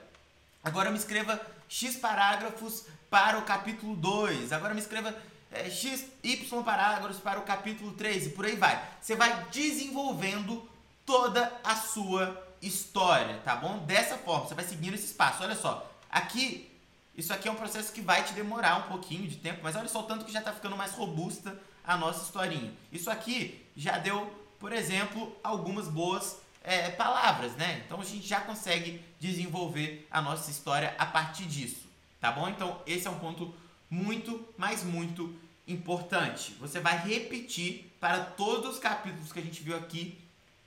agora 0.63 0.89
me 0.89 0.97
escreva 0.97 1.39
X 1.67 1.97
parágrafos 1.97 2.87
para 3.11 3.37
o 3.37 3.43
capítulo 3.43 3.95
2. 3.95 4.51
Agora 4.51 4.73
me 4.73 4.79
escreva 4.79 5.15
é, 5.51 5.69
X, 5.69 6.07
Y 6.23 6.63
parágrafos 6.63 7.19
para 7.19 7.39
o 7.39 7.43
capítulo 7.43 7.91
3 7.91 8.25
e 8.25 8.29
por 8.29 8.45
aí 8.45 8.55
vai. 8.55 8.83
Você 8.99 9.15
vai 9.15 9.45
desenvolvendo 9.51 10.67
toda 11.05 11.53
a 11.63 11.75
sua 11.75 12.43
história, 12.59 13.39
tá 13.45 13.55
bom? 13.55 13.77
Dessa 13.85 14.17
forma, 14.17 14.47
você 14.47 14.55
vai 14.55 14.65
seguindo 14.65 14.95
esse 14.95 15.05
espaço. 15.05 15.43
Olha 15.43 15.55
só, 15.55 15.87
aqui, 16.09 16.75
isso 17.15 17.31
aqui 17.31 17.47
é 17.47 17.51
um 17.51 17.55
processo 17.55 17.93
que 17.93 18.01
vai 18.01 18.23
te 18.23 18.33
demorar 18.33 18.77
um 18.77 18.89
pouquinho 18.89 19.27
de 19.27 19.35
tempo, 19.35 19.59
mas 19.61 19.75
olha 19.75 19.87
só 19.87 19.99
o 19.99 20.07
tanto 20.07 20.25
que 20.25 20.31
já 20.31 20.39
está 20.39 20.51
ficando 20.51 20.75
mais 20.75 20.93
robusta 20.93 21.55
a 21.83 21.95
nossa 21.95 22.23
historinha. 22.23 22.73
Isso 22.91 23.11
aqui 23.11 23.63
já 23.75 23.99
deu, 23.99 24.25
por 24.59 24.73
exemplo, 24.73 25.37
algumas 25.43 25.87
boas 25.87 26.48
é, 26.69 26.91
palavras, 26.91 27.55
né? 27.55 27.81
Então 27.83 27.99
a 27.99 28.05
gente 28.05 28.27
já 28.27 28.39
consegue 28.41 29.03
desenvolver 29.19 30.07
a 30.11 30.21
nossa 30.21 30.51
história 30.51 30.93
a 30.99 31.05
partir 31.05 31.45
disso, 31.45 31.89
tá 32.21 32.31
bom? 32.31 32.47
Então 32.47 32.79
esse 32.85 33.07
é 33.07 33.09
um 33.09 33.17
ponto 33.17 33.51
muito, 33.89 34.47
mas 34.55 34.83
muito 34.83 35.35
importante. 35.67 36.53
Você 36.59 36.79
vai 36.79 36.95
repetir 36.95 37.91
para 37.99 38.19
todos 38.19 38.75
os 38.75 38.79
capítulos 38.79 39.33
que 39.33 39.39
a 39.39 39.41
gente 39.41 39.63
viu 39.63 39.75
aqui 39.75 40.15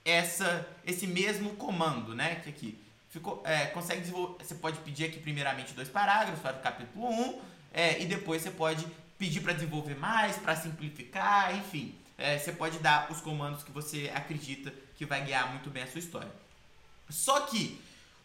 essa, 0.03 0.67
esse 0.85 1.07
mesmo 1.07 1.51
comando, 1.51 2.13
né? 2.13 2.35
Que 2.35 2.49
aqui 2.49 2.77
ficou, 3.09 3.41
é, 3.45 3.67
consegue 3.67 4.01
desenvolver. 4.01 4.43
Você 4.43 4.55
pode 4.55 4.79
pedir 4.79 5.05
aqui 5.05 5.19
primeiramente 5.19 5.71
dois 5.71 5.87
parágrafos 5.87 6.41
para 6.41 6.57
o 6.57 6.61
capítulo 6.61 7.07
1 7.09 7.41
é, 7.73 8.01
e 8.01 8.05
depois 8.05 8.41
você 8.41 8.51
pode 8.51 8.85
pedir 9.17 9.39
para 9.39 9.53
desenvolver 9.53 9.95
mais, 9.95 10.35
para 10.35 10.53
simplificar, 10.53 11.55
enfim. 11.55 11.95
É, 12.17 12.37
você 12.37 12.51
pode 12.51 12.79
dar 12.79 13.09
os 13.09 13.21
comandos 13.21 13.63
que 13.63 13.71
você 13.71 14.11
acredita 14.13 14.73
que 14.97 15.05
vai 15.05 15.23
guiar 15.23 15.49
muito 15.51 15.69
bem 15.69 15.83
a 15.83 15.87
sua 15.87 15.99
história. 15.99 16.31
Só 17.09 17.41
que 17.41 17.79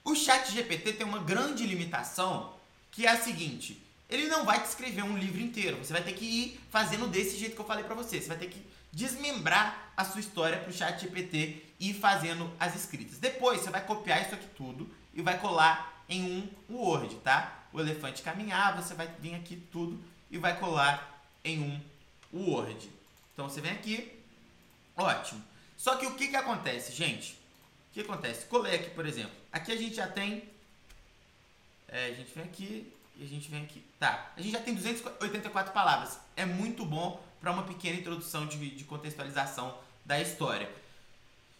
o 0.04 0.14
chat 0.14 0.52
GPT 0.52 0.94
tem 0.94 1.06
uma 1.06 1.18
grande 1.18 1.66
limitação 1.66 2.54
que 2.90 3.06
é 3.06 3.10
a 3.10 3.20
seguinte: 3.20 3.80
ele 4.08 4.26
não 4.28 4.44
vai 4.44 4.60
te 4.60 4.66
escrever 4.66 5.02
um 5.02 5.18
livro 5.18 5.40
inteiro. 5.40 5.76
Você 5.78 5.92
vai 5.92 6.02
ter 6.02 6.14
que 6.14 6.24
ir 6.24 6.60
fazendo 6.70 7.06
desse 7.06 7.36
jeito 7.36 7.54
que 7.54 7.60
eu 7.60 7.66
falei 7.66 7.84
para 7.84 7.94
você. 7.94 8.20
Você 8.20 8.28
vai 8.28 8.38
ter 8.38 8.48
que 8.48 8.64
desmembrar 8.92 9.92
a 9.96 10.04
sua 10.04 10.20
história 10.20 10.58
para 10.58 10.70
o 10.70 10.72
chat 10.72 11.00
GPT 11.00 11.62
e 11.78 11.90
ir 11.90 11.94
fazendo 11.94 12.50
as 12.58 12.74
escritas. 12.74 13.18
Depois 13.18 13.60
você 13.60 13.70
vai 13.70 13.84
copiar 13.84 14.22
isso 14.22 14.34
aqui 14.34 14.46
tudo 14.56 14.88
e 15.12 15.20
vai 15.20 15.38
colar 15.38 16.04
em 16.08 16.48
um 16.68 16.74
Word, 16.74 17.16
tá? 17.16 17.66
O 17.72 17.80
elefante 17.80 18.22
caminhar, 18.22 18.80
você 18.80 18.94
vai 18.94 19.06
vir 19.20 19.34
aqui 19.34 19.56
tudo 19.70 20.02
e 20.30 20.38
vai 20.38 20.58
colar 20.58 21.22
em 21.44 21.60
um 21.60 21.80
Word. 22.32 22.90
Então 23.34 23.48
você 23.48 23.60
vem 23.60 23.72
aqui, 23.72 24.10
ótimo. 24.96 25.47
Só 25.78 25.94
que 25.94 26.04
o 26.06 26.16
que, 26.16 26.26
que 26.26 26.36
acontece, 26.36 26.92
gente? 26.92 27.34
O 27.90 27.92
que 27.92 28.00
acontece? 28.00 28.46
Colei 28.46 28.74
aqui, 28.74 28.90
por 28.90 29.06
exemplo. 29.06 29.30
Aqui 29.52 29.70
a 29.70 29.76
gente 29.76 29.94
já 29.94 30.08
tem. 30.08 30.42
É, 31.86 32.06
a 32.06 32.12
gente 32.14 32.34
vem 32.34 32.44
aqui 32.44 32.92
e 33.16 33.24
a 33.24 33.28
gente 33.28 33.48
vem 33.48 33.62
aqui. 33.62 33.84
Tá. 33.98 34.32
A 34.36 34.42
gente 34.42 34.52
já 34.52 34.60
tem 34.60 34.74
284 34.74 35.72
palavras. 35.72 36.18
É 36.36 36.44
muito 36.44 36.84
bom 36.84 37.22
para 37.40 37.52
uma 37.52 37.62
pequena 37.62 37.96
introdução 37.96 38.44
de, 38.44 38.70
de 38.70 38.82
contextualização 38.82 39.78
da 40.04 40.20
história. 40.20 40.68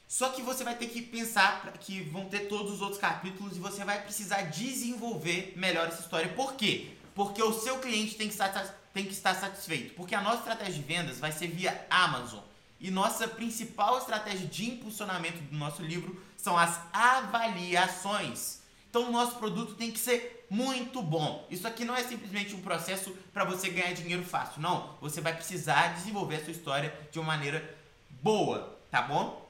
Só 0.08 0.30
que 0.30 0.42
você 0.42 0.64
vai 0.64 0.74
ter 0.74 0.88
que 0.88 1.00
pensar 1.00 1.70
que 1.78 2.00
vão 2.02 2.28
ter 2.28 2.48
todos 2.48 2.72
os 2.72 2.80
outros 2.80 3.00
capítulos 3.00 3.56
e 3.56 3.60
você 3.60 3.84
vai 3.84 4.02
precisar 4.02 4.42
desenvolver 4.42 5.52
melhor 5.54 5.86
essa 5.86 6.00
história. 6.00 6.28
Por 6.32 6.54
quê? 6.54 6.90
Porque 7.14 7.40
o 7.40 7.52
seu 7.52 7.78
cliente 7.78 8.16
tem 8.16 8.26
que 8.26 8.32
estar, 8.32 8.50
tem 8.92 9.04
que 9.04 9.12
estar 9.12 9.34
satisfeito. 9.34 9.94
Porque 9.94 10.14
a 10.14 10.20
nossa 10.20 10.38
estratégia 10.38 10.74
de 10.74 10.82
vendas 10.82 11.20
vai 11.20 11.30
ser 11.30 11.46
via 11.46 11.86
Amazon. 11.88 12.47
E 12.80 12.90
nossa 12.90 13.26
principal 13.26 13.98
estratégia 13.98 14.46
de 14.46 14.70
impulsionamento 14.70 15.38
do 15.38 15.56
nosso 15.56 15.82
livro 15.82 16.20
são 16.36 16.56
as 16.56 16.80
avaliações. 16.92 18.58
Então, 18.88 19.08
o 19.08 19.12
nosso 19.12 19.36
produto 19.36 19.74
tem 19.74 19.90
que 19.90 19.98
ser 19.98 20.46
muito 20.48 21.02
bom. 21.02 21.46
Isso 21.50 21.66
aqui 21.66 21.84
não 21.84 21.94
é 21.94 22.02
simplesmente 22.02 22.54
um 22.54 22.62
processo 22.62 23.14
para 23.34 23.44
você 23.44 23.68
ganhar 23.68 23.92
dinheiro 23.92 24.24
fácil. 24.24 24.62
Não, 24.62 24.96
você 25.00 25.20
vai 25.20 25.34
precisar 25.34 25.94
desenvolver 25.94 26.36
a 26.36 26.44
sua 26.44 26.52
história 26.52 26.96
de 27.10 27.18
uma 27.18 27.26
maneira 27.26 27.76
boa, 28.22 28.78
tá 28.90 29.02
bom? 29.02 29.46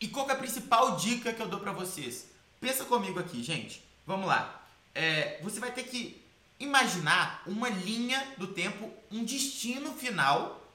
E 0.00 0.08
qual 0.08 0.28
é 0.28 0.32
a 0.32 0.36
principal 0.36 0.96
dica 0.96 1.32
que 1.32 1.40
eu 1.40 1.48
dou 1.48 1.60
para 1.60 1.72
vocês? 1.72 2.26
Pensa 2.60 2.84
comigo 2.84 3.18
aqui, 3.18 3.42
gente. 3.42 3.82
Vamos 4.06 4.26
lá. 4.26 4.62
é, 4.96 5.38
você 5.42 5.60
vai 5.60 5.70
ter 5.70 5.84
que 5.84 6.22
imaginar 6.58 7.42
uma 7.46 7.68
linha 7.68 8.26
do 8.38 8.48
tempo, 8.48 8.90
um 9.12 9.22
destino 9.22 9.92
final 9.92 10.65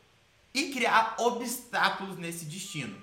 e 0.54 0.72
criar 0.72 1.16
obstáculos 1.18 2.18
nesse 2.18 2.46
destino, 2.46 2.96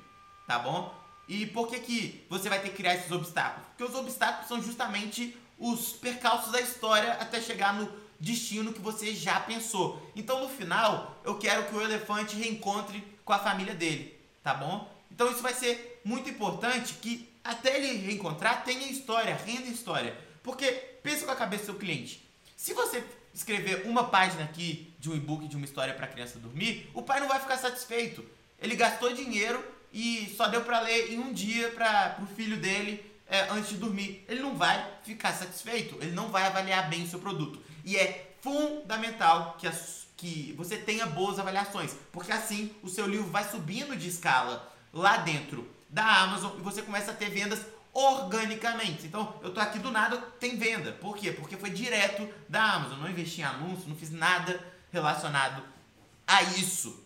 tá 0.46 0.58
bom? 0.58 0.94
E 1.26 1.46
por 1.46 1.68
que, 1.68 1.78
que 1.80 2.26
você 2.28 2.48
vai 2.48 2.60
ter 2.60 2.70
que 2.70 2.76
criar 2.76 2.94
esses 2.94 3.10
obstáculos? 3.10 3.66
Porque 3.68 3.84
os 3.84 3.94
obstáculos 3.94 4.48
são 4.48 4.62
justamente 4.62 5.36
os 5.58 5.92
percalços 5.92 6.52
da 6.52 6.60
história 6.60 7.12
até 7.14 7.40
chegar 7.40 7.74
no 7.74 7.90
destino 8.18 8.72
que 8.72 8.80
você 8.80 9.14
já 9.14 9.38
pensou. 9.40 10.02
Então 10.16 10.42
no 10.42 10.48
final, 10.48 11.20
eu 11.24 11.38
quero 11.38 11.64
que 11.66 11.74
o 11.74 11.82
elefante 11.82 12.36
reencontre 12.36 13.02
com 13.24 13.32
a 13.32 13.38
família 13.38 13.74
dele, 13.74 14.18
tá 14.42 14.54
bom? 14.54 14.90
Então 15.10 15.30
isso 15.30 15.42
vai 15.42 15.52
ser 15.52 16.00
muito 16.04 16.30
importante 16.30 16.94
que 16.94 17.28
até 17.44 17.76
ele 17.76 18.06
reencontrar 18.06 18.64
tenha 18.64 18.90
história, 18.90 19.34
renda 19.34 19.68
história. 19.68 20.16
Porque 20.42 20.70
pensa 21.02 21.26
com 21.26 21.32
a 21.32 21.36
cabeça 21.36 21.64
do 21.64 21.66
seu 21.66 21.74
cliente. 21.76 22.26
Se 22.56 22.72
você 22.72 23.04
escrever 23.34 23.82
uma 23.86 24.04
página 24.08 24.44
aqui 24.44 24.92
de 24.98 25.10
um 25.10 25.14
e-book 25.14 25.46
de 25.46 25.56
uma 25.56 25.64
história 25.64 25.94
para 25.94 26.06
criança 26.06 26.38
dormir, 26.38 26.90
o 26.94 27.02
pai 27.02 27.20
não 27.20 27.28
vai 27.28 27.38
ficar 27.38 27.56
satisfeito. 27.56 28.24
Ele 28.60 28.74
gastou 28.74 29.12
dinheiro 29.12 29.64
e 29.92 30.32
só 30.36 30.48
deu 30.48 30.62
para 30.62 30.80
ler 30.80 31.12
em 31.12 31.18
um 31.18 31.32
dia 31.32 31.70
para 31.70 32.18
o 32.22 32.26
filho 32.26 32.56
dele 32.56 33.04
é, 33.28 33.48
antes 33.50 33.70
de 33.70 33.76
dormir. 33.76 34.24
Ele 34.28 34.40
não 34.40 34.56
vai 34.56 34.84
ficar 35.02 35.32
satisfeito, 35.32 35.96
ele 36.00 36.12
não 36.12 36.28
vai 36.28 36.44
avaliar 36.44 36.88
bem 36.88 37.04
o 37.04 37.08
seu 37.08 37.18
produto. 37.18 37.62
E 37.84 37.96
é 37.96 38.34
fundamental 38.40 39.56
que, 39.58 39.66
as, 39.66 40.06
que 40.16 40.54
você 40.56 40.76
tenha 40.76 41.06
boas 41.06 41.38
avaliações, 41.38 41.94
porque 42.12 42.32
assim 42.32 42.74
o 42.82 42.88
seu 42.88 43.06
livro 43.06 43.26
vai 43.28 43.48
subindo 43.48 43.96
de 43.96 44.08
escala 44.08 44.72
lá 44.92 45.18
dentro 45.18 45.68
da 45.88 46.22
Amazon 46.22 46.52
e 46.58 46.62
você 46.62 46.82
começa 46.82 47.12
a 47.12 47.14
ter 47.14 47.30
vendas 47.30 47.60
organicamente. 47.98 49.06
Então, 49.06 49.34
eu 49.42 49.52
tô 49.52 49.60
aqui 49.60 49.78
do 49.78 49.90
nada, 49.90 50.16
tem 50.38 50.56
venda. 50.56 50.92
Por 50.92 51.16
quê? 51.16 51.32
Porque 51.32 51.56
foi 51.56 51.70
direto 51.70 52.28
da 52.48 52.62
Amazon. 52.62 53.00
Não 53.00 53.10
investi 53.10 53.40
em 53.40 53.44
anúncio, 53.44 53.88
não 53.88 53.96
fiz 53.96 54.10
nada 54.10 54.64
relacionado 54.92 55.62
a 56.26 56.42
isso. 56.42 57.04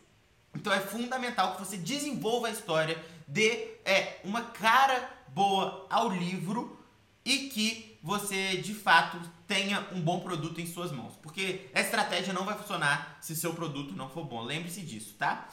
Então 0.55 0.73
é 0.73 0.81
fundamental 0.81 1.55
que 1.55 1.65
você 1.65 1.77
desenvolva 1.77 2.49
a 2.49 2.51
história, 2.51 3.03
dê 3.27 3.69
é, 3.85 4.21
uma 4.23 4.43
cara 4.43 5.09
boa 5.29 5.87
ao 5.89 6.11
livro 6.11 6.79
e 7.25 7.49
que 7.49 7.99
você 8.03 8.57
de 8.59 8.75
fato 8.75 9.19
tenha 9.47 9.87
um 9.93 10.01
bom 10.01 10.21
produto 10.21 10.61
em 10.61 10.67
suas 10.67 10.93
mãos. 10.93 11.15
Porque 11.23 11.71
a 11.75 11.81
estratégia 11.81 12.35
não 12.35 12.45
vai 12.45 12.57
funcionar 12.59 13.19
se 13.21 13.35
seu 13.35 13.55
produto 13.55 13.95
não 13.95 14.11
for 14.11 14.25
bom. 14.25 14.43
Lembre-se 14.43 14.83
disso, 14.83 15.15
tá? 15.19 15.49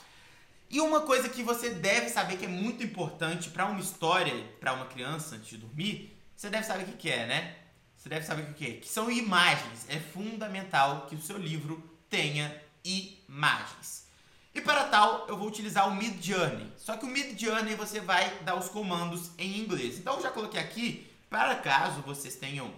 E 0.69 0.79
uma 0.79 1.01
coisa 1.01 1.27
que 1.27 1.41
você 1.41 1.71
deve 1.71 2.09
saber 2.09 2.37
que 2.37 2.45
é 2.45 2.47
muito 2.47 2.83
importante 2.83 3.49
para 3.49 3.65
uma 3.65 3.79
história, 3.79 4.33
para 4.59 4.73
uma 4.73 4.85
criança 4.85 5.35
antes 5.35 5.49
de 5.49 5.57
dormir, 5.57 6.15
você 6.35 6.49
deve 6.49 6.65
saber 6.65 6.83
o 6.83 6.97
que 6.97 7.09
é, 7.09 7.25
né? 7.25 7.55
Você 7.97 8.07
deve 8.07 8.25
saber 8.25 8.43
o 8.43 8.53
que 8.53 8.65
é. 8.65 8.71
Que 8.73 8.87
são 8.87 9.11
imagens. 9.11 9.87
É 9.89 9.99
fundamental 9.99 11.07
que 11.07 11.15
o 11.15 11.21
seu 11.21 11.37
livro 11.37 11.83
tenha 12.09 12.55
imagens. 12.83 14.07
E 14.53 14.61
para 14.61 14.85
tal, 14.85 15.25
eu 15.27 15.37
vou 15.37 15.47
utilizar 15.47 15.87
o 15.87 15.95
Mid 15.95 16.23
Journey. 16.23 16.71
Só 16.77 16.97
que 16.97 17.05
o 17.05 17.09
Mid 17.09 17.39
Journey 17.39 17.75
você 17.75 17.99
vai 17.99 18.39
dar 18.43 18.55
os 18.55 18.69
comandos 18.69 19.31
em 19.37 19.59
inglês. 19.59 19.97
Então 19.97 20.15
eu 20.17 20.21
já 20.21 20.29
coloquei 20.29 20.59
aqui, 20.59 21.09
para 21.29 21.55
caso 21.55 22.01
vocês 22.01 22.35
tenham 22.35 22.71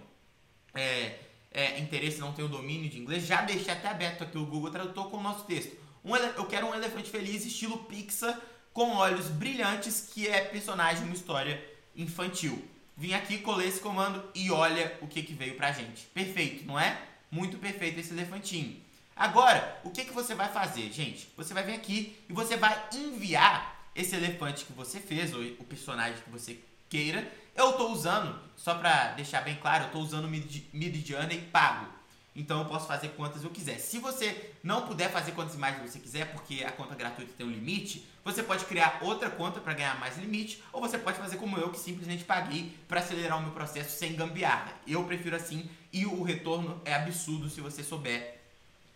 é, 0.74 1.18
é, 1.50 1.78
interesse, 1.78 2.18
não 2.18 2.32
tenham 2.32 2.50
domínio 2.50 2.90
de 2.90 2.98
inglês, 2.98 3.24
já 3.24 3.42
deixei 3.42 3.72
até 3.72 3.88
aberto 3.88 4.24
aqui 4.24 4.38
o 4.38 4.46
Google 4.46 4.70
Tradutor 4.70 5.10
com 5.10 5.18
o 5.18 5.22
nosso 5.22 5.44
texto. 5.44 5.76
Um, 6.04 6.16
eu 6.16 6.46
quero 6.46 6.66
um 6.66 6.74
elefante 6.74 7.10
feliz 7.10 7.44
estilo 7.44 7.78
Pixar 7.84 8.38
com 8.72 8.90
olhos 8.96 9.28
brilhantes 9.28 10.08
que 10.12 10.26
é 10.26 10.40
personagem 10.40 11.04
uma 11.04 11.14
história 11.14 11.62
infantil. 11.94 12.62
Vim 12.96 13.14
aqui, 13.14 13.38
colei 13.38 13.68
esse 13.68 13.80
comando 13.80 14.22
e 14.34 14.50
olha 14.50 14.96
o 15.00 15.06
que, 15.06 15.22
que 15.22 15.32
veio 15.32 15.56
pra 15.56 15.72
gente. 15.72 16.04
Perfeito, 16.06 16.64
não 16.66 16.78
é? 16.78 17.00
Muito 17.30 17.58
perfeito 17.58 18.00
esse 18.00 18.12
elefantinho. 18.12 18.80
Agora, 19.14 19.80
o 19.84 19.90
que, 19.90 20.04
que 20.04 20.12
você 20.12 20.34
vai 20.34 20.48
fazer, 20.48 20.90
gente? 20.90 21.28
Você 21.36 21.54
vai 21.54 21.62
vir 21.62 21.74
aqui 21.74 22.16
e 22.28 22.32
você 22.32 22.56
vai 22.56 22.88
enviar 22.92 23.90
esse 23.94 24.16
elefante 24.16 24.64
que 24.64 24.72
você 24.72 24.98
fez, 24.98 25.34
ou 25.34 25.42
o 25.42 25.64
personagem 25.64 26.20
que 26.22 26.30
você 26.30 26.58
queira. 26.88 27.30
Eu 27.54 27.70
estou 27.70 27.92
usando, 27.92 28.38
só 28.56 28.74
para 28.74 29.12
deixar 29.12 29.42
bem 29.42 29.56
claro, 29.56 29.84
eu 29.84 29.86
estou 29.88 30.02
usando 30.02 30.28
Mid 30.28 31.06
Journey 31.06 31.42
pago. 31.52 31.86
Então 32.34 32.60
eu 32.60 32.64
posso 32.64 32.86
fazer 32.86 33.08
quantas 33.10 33.44
eu 33.44 33.50
quiser. 33.50 33.78
Se 33.78 33.98
você 33.98 34.52
não 34.62 34.86
puder 34.86 35.10
fazer 35.10 35.32
quantas 35.32 35.54
imagens 35.54 35.90
você 35.90 35.98
quiser, 35.98 36.32
porque 36.32 36.64
a 36.64 36.72
conta 36.72 36.94
gratuita 36.94 37.32
tem 37.36 37.46
um 37.46 37.50
limite, 37.50 38.06
você 38.24 38.42
pode 38.42 38.64
criar 38.64 39.00
outra 39.02 39.28
conta 39.28 39.60
para 39.60 39.74
ganhar 39.74 39.98
mais 40.00 40.16
limite, 40.16 40.62
ou 40.72 40.80
você 40.80 40.96
pode 40.96 41.18
fazer 41.18 41.36
como 41.36 41.58
eu, 41.58 41.70
que 41.70 41.78
simplesmente 41.78 42.24
paguei 42.24 42.72
para 42.88 43.00
acelerar 43.00 43.38
o 43.38 43.42
meu 43.42 43.52
processo 43.52 43.98
sem 43.98 44.14
gambiarra. 44.14 44.72
Eu 44.86 45.04
prefiro 45.04 45.36
assim 45.36 45.68
e 45.92 46.06
o 46.06 46.22
retorno 46.22 46.80
é 46.84 46.94
absurdo 46.94 47.50
se 47.50 47.60
você 47.60 47.84
souber 47.84 48.40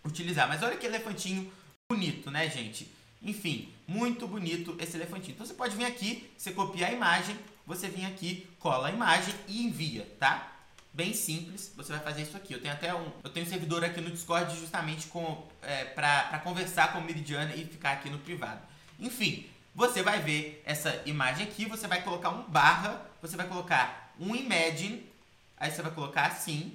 utilizar. 0.05 0.49
Mas 0.49 0.63
olha 0.63 0.77
que 0.77 0.87
elefantinho 0.87 1.53
bonito, 1.89 2.31
né, 2.31 2.49
gente? 2.49 2.91
Enfim, 3.23 3.69
muito 3.87 4.27
bonito 4.27 4.77
esse 4.79 4.97
elefantinho. 4.97 5.35
Então 5.35 5.47
você 5.47 5.55
pode 5.55 5.77
vir 5.77 5.85
aqui, 5.85 6.31
você 6.39 6.53
copia 6.53 6.87
a 6.87 6.93
imagem, 6.93 7.37
você 7.67 7.89
vem 7.89 8.07
aqui, 8.07 8.49
cola 8.59 8.89
a 8.89 8.93
imagem 8.93 9.35
e 9.47 9.63
envia, 9.65 10.09
tá? 10.19 10.56
Bem 10.97 11.13
simples, 11.13 11.71
você 11.77 11.93
vai 11.93 12.01
fazer 12.01 12.23
isso 12.23 12.39
aqui. 12.39 12.55
Eu 12.55 12.63
tenho 12.63 12.73
até 12.73 12.95
um, 12.95 13.13
eu 13.23 13.29
tenho 13.29 13.45
um 13.45 13.49
servidor 13.49 13.85
aqui 13.85 14.01
no 14.01 14.11
Discord 14.11 14.59
justamente 14.59 15.09
com 15.09 15.47
é, 15.61 15.85
para 15.85 16.39
conversar 16.39 16.91
com 16.95 17.01
o 17.01 17.05
Meridiana 17.05 17.55
e 17.55 17.67
ficar 17.67 17.93
aqui 17.93 18.09
no 18.09 18.19
privado. 18.19 18.63
Enfim, 18.99 19.47
você 19.75 20.03
vai 20.03 20.23
ver 20.23 20.63
essa 20.65 21.03
imagem 21.05 21.47
aqui, 21.47 21.67
você 21.67 21.87
vai 21.87 22.03
colocar 22.03 22.31
um 22.31 22.45
barra, 22.45 23.07
você 23.21 23.37
vai 23.37 23.47
colocar 23.47 24.15
um 24.19 24.35
imagine, 24.35 25.07
aí 25.59 25.71
você 25.71 25.83
vai 25.83 25.93
colocar 25.93 26.29
assim, 26.29 26.75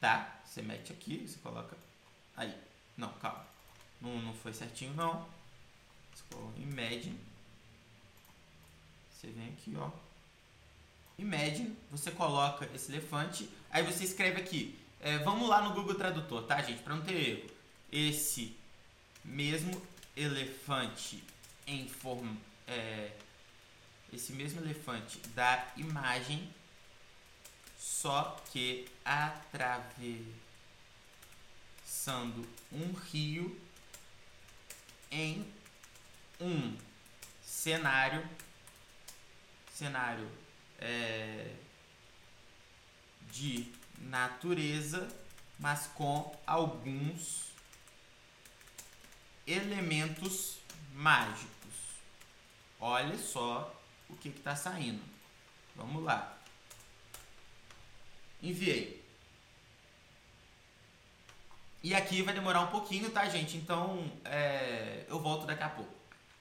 tá? 0.00 0.40
Você 0.44 0.60
mete 0.60 0.92
aqui, 0.92 1.24
você 1.24 1.38
coloca 1.38 1.76
Aí. 2.36 2.52
Não, 2.96 3.12
calma. 3.20 3.46
Não, 4.00 4.20
não 4.20 4.34
foi 4.34 4.52
certinho, 4.52 4.92
não. 4.94 5.28
Imagine. 6.56 7.20
Você 9.12 9.28
vem 9.28 9.50
aqui, 9.50 9.76
ó. 9.78 10.03
Imagine. 11.18 11.76
Você 11.90 12.10
coloca 12.10 12.68
esse 12.74 12.90
elefante. 12.90 13.48
Aí 13.70 13.82
você 13.82 14.04
escreve 14.04 14.40
aqui. 14.40 14.78
É, 15.00 15.18
vamos 15.18 15.48
lá 15.48 15.62
no 15.62 15.74
Google 15.74 15.94
Tradutor, 15.94 16.44
tá, 16.44 16.60
gente? 16.62 16.82
Para 16.82 16.94
não 16.94 17.02
ter 17.02 17.14
erro. 17.14 17.50
Esse 17.92 18.56
mesmo 19.24 19.80
elefante 20.16 21.22
em 21.66 21.88
forma. 21.88 22.36
É, 22.66 23.12
esse 24.12 24.32
mesmo 24.32 24.60
elefante 24.60 25.18
da 25.34 25.66
imagem. 25.76 26.48
Só 27.78 28.42
que 28.50 28.88
atravessando 29.04 30.24
um 32.72 32.92
rio 32.92 33.60
em 35.10 35.46
um 36.40 36.76
cenário 37.42 38.28
cenário 39.72 40.28
é, 40.84 41.50
de 43.32 43.72
natureza, 43.98 45.08
mas 45.58 45.86
com 45.88 46.36
alguns 46.46 47.44
elementos 49.46 50.58
mágicos. 50.92 51.50
Olha 52.78 53.16
só 53.16 53.74
o 54.10 54.16
que 54.16 54.28
está 54.28 54.54
saindo. 54.54 55.02
Vamos 55.74 56.04
lá. 56.04 56.38
Enviei. 58.42 59.02
E 61.82 61.94
aqui 61.94 62.22
vai 62.22 62.34
demorar 62.34 62.60
um 62.60 62.68
pouquinho, 62.70 63.10
tá, 63.10 63.28
gente? 63.28 63.56
Então 63.56 64.10
é, 64.24 65.06
eu 65.08 65.18
volto 65.18 65.46
daqui 65.46 65.62
a 65.62 65.68
pouco. 65.68 65.92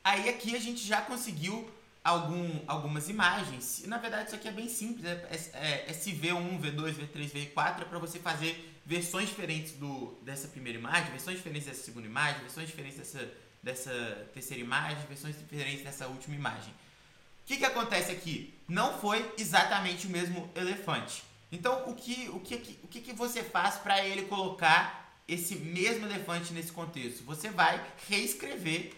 Aí 0.03 0.27
aqui 0.27 0.55
a 0.55 0.59
gente 0.59 0.85
já 0.85 1.01
conseguiu 1.01 1.72
algum, 2.03 2.59
algumas 2.67 3.07
imagens. 3.07 3.83
Na 3.85 3.97
verdade 3.97 4.27
isso 4.27 4.35
aqui 4.35 4.47
é 4.47 4.51
bem 4.51 4.67
simples. 4.67 5.05
É, 5.05 5.27
é, 5.53 5.85
é 5.87 5.93
SV1, 5.93 6.59
V2, 6.59 6.95
V3, 6.95 7.31
V4 7.31 7.81
é 7.81 7.85
para 7.85 7.99
você 7.99 8.19
fazer 8.19 8.73
versões 8.85 9.29
diferentes 9.29 9.73
do, 9.73 10.17
dessa 10.21 10.47
primeira 10.47 10.77
imagem, 10.77 11.11
versões 11.11 11.37
diferentes 11.37 11.67
dessa 11.67 11.83
segunda 11.83 12.05
imagem, 12.05 12.41
versões 12.41 12.67
diferentes 12.67 12.97
dessa, 12.97 13.31
dessa 13.61 14.27
terceira 14.33 14.61
imagem, 14.61 15.05
versões 15.07 15.37
diferentes 15.37 15.83
dessa 15.83 16.07
última 16.07 16.35
imagem. 16.35 16.71
O 16.71 17.45
que, 17.45 17.57
que 17.57 17.65
acontece 17.65 18.11
aqui? 18.11 18.53
Não 18.67 18.99
foi 18.99 19.33
exatamente 19.37 20.07
o 20.07 20.09
mesmo 20.09 20.49
elefante. 20.55 21.23
Então, 21.51 21.89
o 21.89 21.93
que, 21.93 22.29
o 22.29 22.39
que, 22.39 22.79
o 22.83 22.87
que, 22.87 23.01
que 23.01 23.13
você 23.13 23.43
faz 23.43 23.75
para 23.75 24.03
ele 24.05 24.23
colocar 24.23 25.21
esse 25.27 25.55
mesmo 25.55 26.05
elefante 26.05 26.51
nesse 26.51 26.71
contexto? 26.71 27.23
Você 27.23 27.49
vai 27.49 27.85
reescrever 28.09 28.93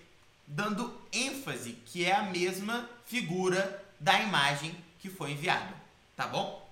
dando 0.47 0.95
ênfase 1.11 1.73
que 1.85 2.05
é 2.05 2.13
a 2.13 2.23
mesma 2.23 2.87
figura 3.05 3.83
da 3.99 4.19
imagem 4.21 4.75
que 4.99 5.09
foi 5.09 5.31
enviada, 5.31 5.73
tá 6.15 6.27
bom? 6.27 6.65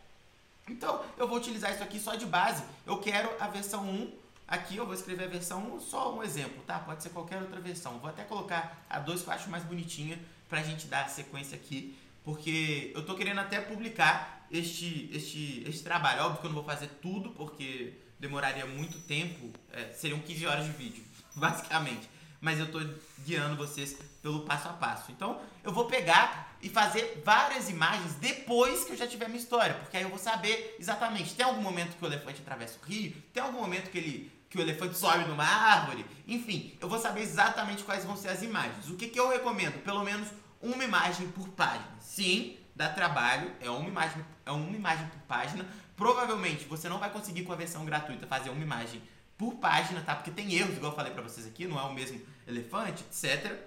Então, 0.67 1.03
eu 1.17 1.27
vou 1.27 1.37
utilizar 1.37 1.73
isso 1.73 1.83
aqui 1.83 1.99
só 1.99 2.15
de 2.15 2.25
base. 2.25 2.63
Eu 2.85 2.97
quero 2.97 3.29
a 3.39 3.47
versão 3.47 3.83
1, 3.83 4.11
aqui 4.47 4.77
eu 4.77 4.85
vou 4.85 4.93
escrever 4.93 5.25
a 5.25 5.29
versão 5.29 5.75
1, 5.75 5.81
só 5.81 6.15
um 6.15 6.23
exemplo, 6.23 6.61
tá? 6.65 6.79
Pode 6.79 7.03
ser 7.03 7.09
qualquer 7.09 7.41
outra 7.41 7.59
versão. 7.59 7.99
Vou 7.99 8.09
até 8.09 8.23
colocar 8.23 8.83
a 8.89 8.99
2 8.99 9.21
que 9.21 9.27
eu 9.27 9.33
acho 9.33 9.49
mais 9.49 9.63
bonitinha 9.63 10.19
pra 10.49 10.63
gente 10.63 10.87
dar 10.87 11.09
sequência 11.09 11.55
aqui 11.55 11.97
porque 12.23 12.91
eu 12.95 13.05
tô 13.05 13.15
querendo 13.15 13.39
até 13.39 13.59
publicar 13.59 14.47
este, 14.49 15.09
este, 15.13 15.63
este 15.67 15.83
trabalho. 15.83 16.23
Óbvio 16.23 16.39
que 16.39 16.45
eu 16.45 16.49
não 16.49 16.55
vou 16.55 16.63
fazer 16.63 16.87
tudo, 17.01 17.31
porque 17.31 17.93
demoraria 18.19 18.65
muito 18.65 18.99
tempo, 18.99 19.51
é, 19.71 19.91
seriam 19.91 20.19
15 20.19 20.47
horas 20.47 20.65
de 20.65 20.71
vídeo, 20.71 21.03
basicamente. 21.35 22.09
Mas 22.43 22.59
eu 22.59 22.69
tô 22.69 22.77
guiando 23.19 23.55
vocês 23.55 23.97
pelo 24.21 24.41
passo 24.41 24.67
a 24.67 24.73
passo. 24.73 25.13
Então, 25.13 25.39
eu 25.63 25.71
vou 25.71 25.85
pegar 25.85 26.57
e 26.61 26.67
fazer 26.67 27.23
várias 27.23 27.69
imagens 27.69 28.15
depois 28.15 28.83
que 28.83 28.91
eu 28.91 28.97
já 28.97 29.07
tiver 29.07 29.29
minha 29.29 29.39
história, 29.39 29.75
porque 29.75 29.95
aí 29.95 30.03
eu 30.03 30.09
vou 30.09 30.19
saber 30.19 30.75
exatamente, 30.77 31.35
tem 31.35 31.45
algum 31.45 31.61
momento 31.61 31.95
que 31.95 32.03
o 32.03 32.07
elefante 32.07 32.41
atravessa 32.41 32.77
o 32.81 32.85
rio, 32.85 33.13
tem 33.33 33.41
algum 33.41 33.61
momento 33.61 33.89
que 33.89 33.97
ele 33.97 34.31
que 34.49 34.57
o 34.57 34.61
elefante 34.61 34.95
sobe 34.95 35.25
numa 35.25 35.43
árvore, 35.43 36.05
enfim, 36.27 36.77
eu 36.79 36.87
vou 36.87 36.99
saber 36.99 37.21
exatamente 37.21 37.81
quais 37.83 38.05
vão 38.05 38.15
ser 38.15 38.27
as 38.27 38.43
imagens. 38.43 38.87
O 38.87 38.95
que, 38.95 39.07
que 39.07 39.19
eu 39.19 39.29
recomendo? 39.29 39.81
Pelo 39.83 40.03
menos 40.03 40.27
uma 40.61 40.83
imagem 40.83 41.27
por 41.29 41.47
página. 41.49 41.87
Sim, 41.99 42.57
dá 42.75 42.89
trabalho, 42.89 43.51
é 43.59 43.69
uma 43.69 43.87
imagem, 43.87 44.23
é 44.45 44.51
uma 44.51 44.75
imagem 44.75 45.07
por 45.07 45.19
página. 45.21 45.65
Provavelmente 45.95 46.65
você 46.65 46.87
não 46.87 46.99
vai 46.99 47.09
conseguir 47.09 47.43
com 47.43 47.51
a 47.51 47.55
versão 47.55 47.83
gratuita 47.83 48.27
fazer 48.27 48.51
uma 48.51 48.61
imagem 48.61 49.01
por 49.37 49.55
página, 49.55 50.01
tá? 50.01 50.15
Porque 50.15 50.31
tem 50.31 50.53
erros, 50.53 50.75
igual 50.75 50.91
eu 50.91 50.95
falei 50.95 51.13
pra 51.13 51.21
vocês 51.21 51.45
aqui, 51.47 51.67
não 51.67 51.79
é 51.79 51.83
o 51.83 51.93
mesmo 51.93 52.21
elefante, 52.47 53.03
etc. 53.03 53.57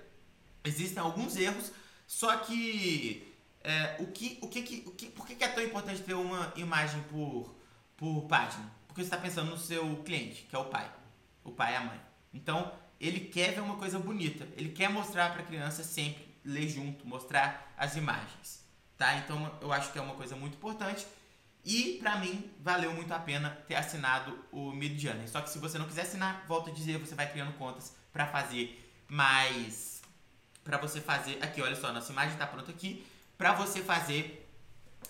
Existem 0.64 1.02
alguns 1.02 1.36
erros, 1.36 1.72
só 2.06 2.36
que 2.38 3.34
é, 3.62 3.96
o 3.98 4.06
que, 4.06 4.38
o 4.40 4.48
que, 4.48 4.84
o 4.86 4.90
que, 4.92 5.06
por 5.06 5.26
que 5.26 5.42
é 5.42 5.48
tão 5.48 5.62
importante 5.62 6.02
ter 6.02 6.14
uma 6.14 6.52
imagem 6.56 7.02
por, 7.10 7.54
por 7.96 8.22
página? 8.22 8.70
Porque 8.86 9.02
você 9.02 9.06
está 9.06 9.16
pensando 9.16 9.50
no 9.50 9.58
seu 9.58 9.96
cliente, 10.04 10.42
que 10.48 10.54
é 10.54 10.58
o 10.58 10.66
pai, 10.66 10.90
o 11.42 11.50
pai 11.50 11.72
e 11.72 11.76
a 11.76 11.80
mãe. 11.80 12.00
Então, 12.32 12.72
ele 13.00 13.20
quer 13.20 13.52
ver 13.54 13.60
uma 13.60 13.76
coisa 13.76 13.98
bonita, 13.98 14.46
ele 14.56 14.70
quer 14.70 14.88
mostrar 14.88 15.32
para 15.32 15.42
a 15.42 15.46
criança 15.46 15.82
sempre 15.82 16.24
ler 16.44 16.68
junto, 16.68 17.06
mostrar 17.06 17.74
as 17.76 17.96
imagens, 17.96 18.64
tá? 18.96 19.16
Então, 19.16 19.52
eu 19.60 19.72
acho 19.72 19.92
que 19.92 19.98
é 19.98 20.02
uma 20.02 20.14
coisa 20.14 20.36
muito 20.36 20.54
importante. 20.54 21.06
E 21.66 21.98
para 21.98 22.16
mim 22.18 22.48
valeu 22.60 22.94
muito 22.94 23.12
a 23.12 23.18
pena 23.18 23.50
ter 23.66 23.74
assinado 23.74 24.38
o 24.52 24.70
Midjourney. 24.70 25.26
Só 25.26 25.40
que 25.40 25.50
se 25.50 25.58
você 25.58 25.76
não 25.76 25.86
quiser 25.86 26.02
assinar, 26.02 26.44
volto 26.46 26.70
a 26.70 26.72
dizer, 26.72 26.96
você 26.98 27.16
vai 27.16 27.28
criando 27.28 27.52
contas 27.54 27.92
para 28.12 28.24
fazer 28.28 28.80
mais 29.08 30.00
para 30.62 30.78
você 30.78 31.00
fazer 31.00 31.38
aqui, 31.42 31.60
olha 31.60 31.76
só, 31.76 31.92
nossa 31.92 32.10
imagem 32.10 32.32
está 32.32 32.46
pronta 32.46 32.70
aqui 32.70 33.04
para 33.38 33.52
você 33.52 33.82
fazer 33.82 34.48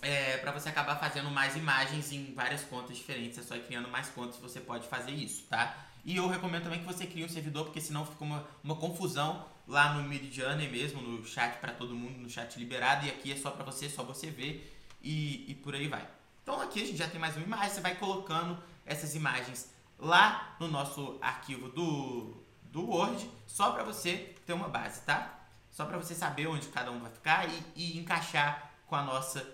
é, 0.01 0.37
para 0.37 0.51
você 0.51 0.69
acabar 0.69 0.95
fazendo 0.97 1.31
mais 1.31 1.55
imagens 1.55 2.11
em 2.11 2.33
várias 2.33 2.63
contas 2.63 2.97
diferentes, 2.97 3.39
é 3.39 3.41
só 3.41 3.55
ir 3.55 3.63
criando 3.63 3.89
mais 3.89 4.09
contas 4.09 4.37
você 4.37 4.59
pode 4.59 4.87
fazer 4.87 5.11
isso, 5.11 5.43
tá? 5.49 5.87
E 6.05 6.17
eu 6.17 6.27
recomendo 6.27 6.63
também 6.63 6.79
que 6.79 6.85
você 6.85 7.07
crie 7.07 7.25
um 7.25 7.29
servidor, 7.29 7.65
porque 7.65 7.81
senão 7.81 8.05
fica 8.05 8.23
uma, 8.23 8.47
uma 8.63 8.75
confusão 8.75 9.47
lá 9.67 9.93
no 9.93 10.07
Midjourney 10.07 10.69
mesmo, 10.69 11.01
no 11.01 11.25
chat 11.25 11.59
para 11.59 11.73
todo 11.73 11.95
mundo, 11.95 12.19
no 12.19 12.29
chat 12.29 12.57
liberado, 12.57 13.05
e 13.05 13.09
aqui 13.09 13.31
é 13.31 13.35
só 13.35 13.49
para 13.51 13.65
você, 13.65 13.89
só 13.89 14.03
você 14.03 14.29
ver 14.29 14.71
e, 15.01 15.51
e 15.51 15.55
por 15.55 15.73
aí 15.73 15.87
vai. 15.87 16.16
Então 16.47 16.61
aqui 16.61 16.81
a 16.81 16.85
gente 16.85 16.97
já 16.97 17.09
tem 17.09 17.19
mais 17.19 17.35
uma 17.35 17.45
imagem, 17.45 17.71
você 17.71 17.81
vai 17.81 17.95
colocando 17.95 18.57
essas 18.85 19.15
imagens 19.15 19.69
lá 19.99 20.55
no 20.61 20.69
nosso 20.69 21.17
arquivo 21.21 21.67
do, 21.67 22.41
do 22.63 22.89
Word, 22.89 23.29
só 23.45 23.71
para 23.73 23.83
você 23.83 24.33
ter 24.45 24.53
uma 24.53 24.69
base, 24.69 25.01
tá? 25.01 25.41
Só 25.69 25.83
para 25.83 25.97
você 25.97 26.15
saber 26.15 26.47
onde 26.47 26.69
cada 26.69 26.89
um 26.89 27.01
vai 27.01 27.11
ficar 27.11 27.49
e, 27.49 27.63
e 27.75 27.97
encaixar 27.97 28.71
com 28.85 28.95
a 28.95 29.03
nossa 29.03 29.45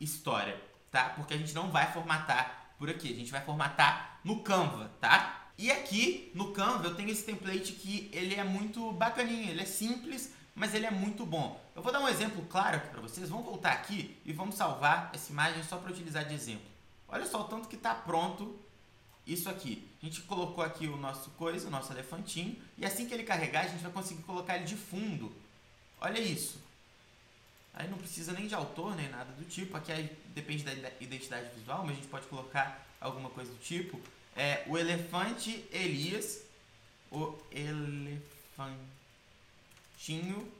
história, 0.00 0.58
tá? 0.90 1.10
Porque 1.10 1.34
a 1.34 1.36
gente 1.36 1.52
não 1.52 1.70
vai 1.70 1.92
formatar 1.92 2.72
por 2.78 2.88
aqui, 2.88 3.12
a 3.12 3.16
gente 3.16 3.30
vai 3.30 3.44
formatar 3.44 4.18
no 4.24 4.42
Canva, 4.42 4.90
tá? 4.98 5.50
E 5.58 5.70
aqui 5.70 6.32
no 6.34 6.52
Canva 6.52 6.86
eu 6.86 6.94
tenho 6.94 7.10
esse 7.10 7.26
template 7.26 7.74
que 7.74 8.08
ele 8.14 8.34
é 8.34 8.44
muito 8.44 8.92
bacaninho, 8.92 9.50
ele 9.50 9.60
é 9.60 9.66
simples, 9.66 10.32
mas 10.54 10.74
ele 10.74 10.86
é 10.86 10.90
muito 10.90 11.24
bom. 11.24 11.60
Eu 11.74 11.82
vou 11.82 11.92
dar 11.92 12.00
um 12.00 12.08
exemplo 12.08 12.44
claro 12.46 12.76
aqui 12.76 12.88
para 12.88 13.00
vocês. 13.00 13.28
Vamos 13.28 13.44
voltar 13.44 13.72
aqui 13.72 14.16
e 14.24 14.32
vamos 14.32 14.54
salvar 14.54 15.10
essa 15.14 15.32
imagem 15.32 15.62
só 15.64 15.78
para 15.78 15.90
utilizar 15.90 16.26
de 16.26 16.34
exemplo. 16.34 16.66
Olha 17.08 17.26
só 17.26 17.40
o 17.40 17.44
tanto 17.44 17.68
que 17.68 17.76
está 17.76 17.94
pronto 17.94 18.58
isso 19.26 19.48
aqui. 19.48 19.88
A 20.02 20.06
gente 20.06 20.22
colocou 20.22 20.62
aqui 20.62 20.86
o 20.86 20.96
nosso 20.96 21.30
coisa, 21.30 21.68
o 21.68 21.70
nosso 21.70 21.92
elefantinho, 21.92 22.56
e 22.76 22.84
assim 22.84 23.06
que 23.06 23.14
ele 23.14 23.24
carregar, 23.24 23.64
a 23.64 23.68
gente 23.68 23.82
vai 23.82 23.92
conseguir 23.92 24.22
colocar 24.22 24.56
ele 24.56 24.64
de 24.64 24.76
fundo. 24.76 25.32
Olha 26.00 26.18
isso. 26.18 26.58
Aí 27.74 27.88
não 27.88 27.98
precisa 27.98 28.32
nem 28.32 28.46
de 28.46 28.54
autor, 28.54 28.96
nem 28.96 29.08
nada 29.08 29.32
do 29.32 29.44
tipo. 29.44 29.76
Aqui 29.76 29.92
aí 29.92 30.16
depende 30.34 30.64
da 30.64 30.72
identidade 31.00 31.48
visual, 31.54 31.82
mas 31.82 31.92
a 31.92 31.94
gente 31.94 32.08
pode 32.08 32.26
colocar 32.26 32.86
alguma 33.00 33.30
coisa 33.30 33.52
do 33.52 33.58
tipo 33.58 34.00
é 34.36 34.64
o 34.66 34.78
elefante 34.78 35.64
Elias, 35.72 36.40
o 37.10 37.36
elefantinho, 40.10 40.52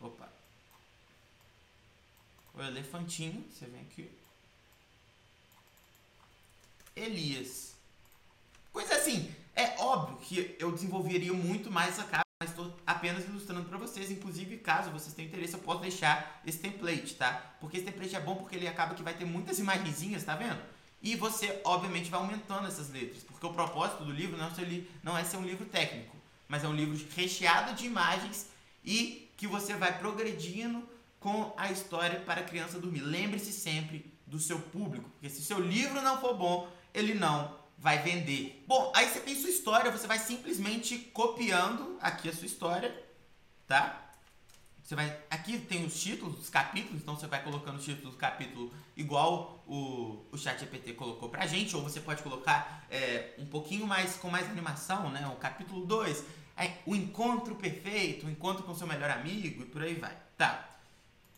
opa, 0.00 0.28
o 2.54 2.62
elefantinho, 2.62 3.44
você 3.50 3.66
vem 3.66 3.80
aqui, 3.80 4.10
Elias. 6.94 7.74
Coisa 8.72 8.94
assim, 8.96 9.34
é 9.54 9.80
óbvio 9.80 10.18
que 10.18 10.56
eu 10.58 10.72
desenvolveria 10.72 11.32
muito 11.32 11.70
mais 11.70 11.90
essa 11.90 12.04
capa, 12.04 12.24
mas 12.42 12.50
estou 12.50 12.76
apenas 12.86 13.24
ilustrando 13.24 13.68
para 13.68 13.78
vocês. 13.78 14.10
Inclusive, 14.10 14.58
caso 14.58 14.90
vocês 14.90 15.14
tenham 15.14 15.28
interesse, 15.28 15.54
eu 15.54 15.60
posso 15.60 15.80
deixar 15.80 16.40
esse 16.44 16.58
template, 16.58 17.14
tá? 17.14 17.56
Porque 17.60 17.76
esse 17.76 17.86
template 17.86 18.14
é 18.14 18.20
bom 18.20 18.36
porque 18.36 18.56
ele 18.56 18.68
acaba 18.68 18.94
que 18.94 19.02
vai 19.02 19.14
ter 19.14 19.24
muitas 19.24 19.58
imagenzinhas, 19.58 20.24
tá 20.24 20.34
vendo? 20.34 20.60
E 21.00 21.14
você, 21.14 21.60
obviamente, 21.64 22.10
vai 22.10 22.20
aumentando 22.20 22.66
essas 22.66 22.90
letras, 22.90 23.22
porque 23.22 23.46
o 23.46 23.54
propósito 23.54 24.04
do 24.04 24.10
livro 24.10 24.36
não 24.36 24.48
é 24.48 24.54
ser, 24.54 24.90
não 25.02 25.16
é 25.16 25.24
ser 25.24 25.36
um 25.36 25.44
livro 25.44 25.64
técnico, 25.64 26.16
mas 26.48 26.64
é 26.64 26.68
um 26.68 26.74
livro 26.74 26.98
recheado 27.14 27.74
de 27.74 27.86
imagens 27.86 28.48
e 28.88 29.30
que 29.36 29.46
você 29.46 29.74
vai 29.74 29.98
progredindo 29.98 30.82
com 31.20 31.52
a 31.58 31.70
história 31.70 32.20
para 32.20 32.40
a 32.40 32.44
criança 32.44 32.78
dormir. 32.78 33.02
Lembre-se 33.02 33.52
sempre 33.52 34.10
do 34.26 34.40
seu 34.40 34.58
público, 34.58 35.10
porque 35.10 35.28
se 35.28 35.44
seu 35.44 35.60
livro 35.60 36.00
não 36.00 36.18
for 36.18 36.34
bom, 36.34 36.66
ele 36.94 37.12
não 37.12 37.54
vai 37.76 37.98
vender. 37.98 38.64
Bom, 38.66 38.90
aí 38.96 39.06
você 39.06 39.20
tem 39.20 39.34
sua 39.34 39.50
história, 39.50 39.90
você 39.90 40.06
vai 40.06 40.18
simplesmente 40.18 40.98
copiando 40.98 41.98
aqui 42.00 42.30
a 42.30 42.32
sua 42.32 42.46
história, 42.46 42.90
tá? 43.66 44.06
Você 44.82 44.94
vai. 44.94 45.14
Aqui 45.28 45.58
tem 45.58 45.84
os 45.84 46.00
títulos, 46.00 46.40
os 46.40 46.48
capítulos, 46.48 47.02
então 47.02 47.14
você 47.14 47.26
vai 47.26 47.42
colocando 47.42 47.76
os 47.76 47.84
títulos 47.84 48.14
do 48.14 48.18
capítulo 48.18 48.72
igual 48.96 49.62
o, 49.66 50.24
o 50.32 50.38
chat 50.38 50.58
GPT 50.60 50.94
colocou 50.94 51.28
pra 51.28 51.46
gente, 51.46 51.76
ou 51.76 51.82
você 51.82 52.00
pode 52.00 52.22
colocar 52.22 52.86
é, 52.90 53.34
um 53.38 53.44
pouquinho 53.44 53.86
mais 53.86 54.16
com 54.16 54.30
mais 54.30 54.48
animação, 54.48 55.10
né? 55.10 55.28
O 55.28 55.36
capítulo 55.36 55.84
2, 55.84 56.24
o 56.86 56.94
encontro 56.94 57.54
perfeito, 57.54 58.26
o 58.26 58.30
encontro 58.30 58.64
com 58.64 58.74
seu 58.74 58.86
melhor 58.86 59.10
amigo 59.10 59.62
e 59.62 59.66
por 59.66 59.82
aí 59.82 59.94
vai. 59.94 60.16
Tá. 60.36 60.68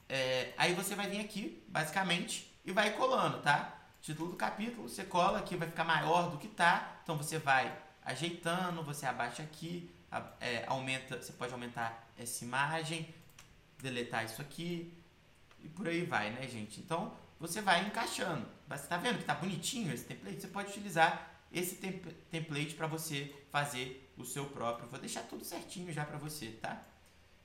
É, 0.09 0.53
aí 0.57 0.75
você 0.75 0.95
vai 0.95 1.09
vir 1.09 1.21
aqui, 1.21 1.63
basicamente, 1.69 2.51
e 2.65 2.73
vai 2.73 2.93
colando, 2.93 3.39
tá? 3.39 3.77
Título 4.01 4.31
do 4.31 4.37
capítulo, 4.37 4.89
você 4.89 5.05
cola 5.05 5.39
aqui, 5.39 5.57
vai 5.57 5.69
ficar 5.69 5.85
maior 5.85 6.31
do 6.31 6.39
que 6.39 6.49
tá. 6.49 7.01
Então 7.03 7.17
você 7.17 7.39
vai 7.39 7.77
ajeitando, 8.05 8.83
você 8.83 9.07
abaixa 9.07 9.43
aqui, 9.43 9.91
é, 10.41 10.65
aumenta, 10.67 11.21
você 11.21 11.33
pode 11.33 11.53
aumentar 11.53 12.09
essa 12.19 12.45
imagem 12.45 13.15
deletar 13.79 14.25
isso 14.25 14.41
aqui 14.43 14.93
e 15.63 15.69
por 15.69 15.89
aí 15.89 16.05
vai, 16.05 16.31
né, 16.31 16.47
gente? 16.49 16.81
Então, 16.81 17.13
você 17.39 17.61
vai 17.61 17.87
encaixando. 17.87 18.47
Você 18.69 18.87
tá 18.87 18.97
vendo 18.97 19.19
que 19.19 19.25
tá 19.25 19.35
bonitinho 19.35 19.93
esse 19.93 20.05
template? 20.05 20.41
Você 20.41 20.49
pode 20.49 20.71
utilizar 20.71 21.31
esse 21.53 21.77
temp 21.77 22.07
template 22.31 22.75
para 22.75 22.87
você 22.87 23.35
fazer 23.51 24.10
o 24.21 24.27
seu 24.27 24.47
próprio. 24.47 24.89
Vou 24.89 24.99
deixar 24.99 25.23
tudo 25.23 25.45
certinho 25.45 25.93
já 25.93 26.05
para 26.05 26.19
você, 26.19 26.49
tá? 26.53 26.83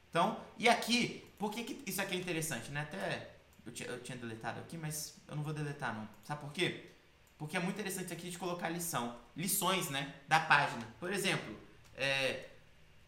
Então, 0.09 0.39
e 0.57 0.69
aqui, 0.69 1.25
por 1.38 1.51
que, 1.51 1.63
que 1.63 1.89
isso 1.89 2.01
aqui 2.01 2.15
é 2.15 2.17
interessante, 2.17 2.71
né? 2.71 2.81
Até 2.81 3.35
eu 3.65 3.71
tinha, 3.71 3.89
eu 3.89 4.01
tinha 4.01 4.17
deletado 4.17 4.59
aqui, 4.59 4.77
mas 4.77 5.15
eu 5.27 5.35
não 5.35 5.43
vou 5.43 5.53
deletar 5.53 5.93
não. 5.93 6.07
Sabe 6.23 6.41
por 6.41 6.51
quê? 6.51 6.91
Porque 7.38 7.57
é 7.57 7.59
muito 7.59 7.75
interessante 7.75 8.13
aqui 8.13 8.29
de 8.29 8.38
colocar 8.38 8.69
lição. 8.69 9.19
Lições, 9.35 9.89
né? 9.89 10.15
Da 10.27 10.39
página. 10.39 10.88
Por 10.99 11.11
exemplo, 11.11 11.57
é, 11.95 12.49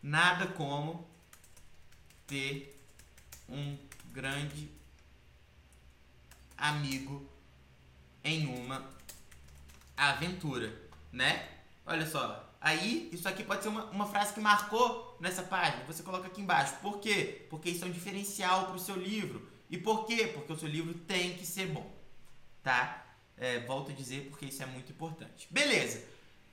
nada 0.01 0.47
como 0.47 1.07
ter 2.25 2.77
um 3.47 3.77
grande 4.11 4.69
amigo 6.57 7.25
em 8.23 8.47
uma 8.47 8.89
aventura, 9.95 10.75
né? 11.11 11.47
Olha 11.85 12.05
só. 12.05 12.46
Aí, 12.67 13.09
isso 13.13 13.29
aqui 13.29 13.45
pode 13.45 13.63
ser 13.63 13.69
uma, 13.69 13.85
uma 13.85 14.05
frase 14.05 14.33
que 14.33 14.41
marcou 14.41 15.15
nessa 15.21 15.41
página. 15.41 15.85
Você 15.85 16.03
coloca 16.03 16.27
aqui 16.27 16.41
embaixo. 16.41 16.75
Por 16.81 16.99
quê? 16.99 17.45
Porque 17.49 17.69
isso 17.69 17.85
é 17.85 17.87
um 17.87 17.91
diferencial 17.91 18.65
para 18.65 18.75
o 18.75 18.79
seu 18.79 18.97
livro. 18.97 19.47
E 19.69 19.77
por 19.77 20.05
quê? 20.05 20.29
Porque 20.33 20.51
o 20.51 20.59
seu 20.59 20.67
livro 20.67 20.93
tem 20.93 21.37
que 21.37 21.45
ser 21.45 21.67
bom. 21.67 21.89
Tá? 22.61 23.05
É, 23.37 23.61
volto 23.61 23.91
a 23.91 23.93
dizer 23.93 24.27
porque 24.29 24.47
isso 24.47 24.61
é 24.61 24.65
muito 24.65 24.91
importante. 24.91 25.47
Beleza. 25.49 26.03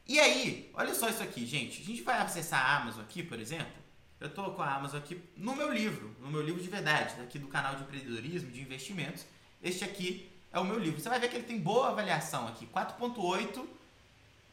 E 0.07 0.21
aí, 0.21 0.71
olha 0.75 0.95
só 0.95 1.09
isso 1.09 1.21
aqui, 1.21 1.45
gente. 1.45 1.83
A 1.83 1.85
gente 1.85 2.03
vai 2.03 2.17
acessar 2.19 2.65
a 2.65 2.77
Amazon 2.77 3.03
aqui, 3.03 3.21
por 3.21 3.41
exemplo. 3.41 3.83
Eu 4.21 4.29
estou 4.29 4.53
com 4.53 4.63
a 4.63 4.73
Amazon 4.73 5.01
aqui 5.01 5.21
no 5.37 5.57
meu 5.57 5.73
livro, 5.73 6.15
no 6.21 6.31
meu 6.31 6.43
livro 6.43 6.63
de 6.63 6.69
verdade, 6.69 7.21
aqui 7.23 7.41
do 7.41 7.49
canal 7.49 7.75
de 7.75 7.83
empreendedorismo, 7.83 8.53
de 8.53 8.61
investimentos. 8.61 9.27
Este 9.61 9.83
aqui 9.83 10.31
é 10.53 10.61
o 10.61 10.65
meu 10.65 10.79
livro. 10.79 11.01
Você 11.01 11.09
vai 11.09 11.19
ver 11.19 11.29
que 11.29 11.35
ele 11.35 11.45
tem 11.45 11.59
boa 11.59 11.89
avaliação 11.89 12.47
aqui, 12.47 12.69
4.8 12.69 13.67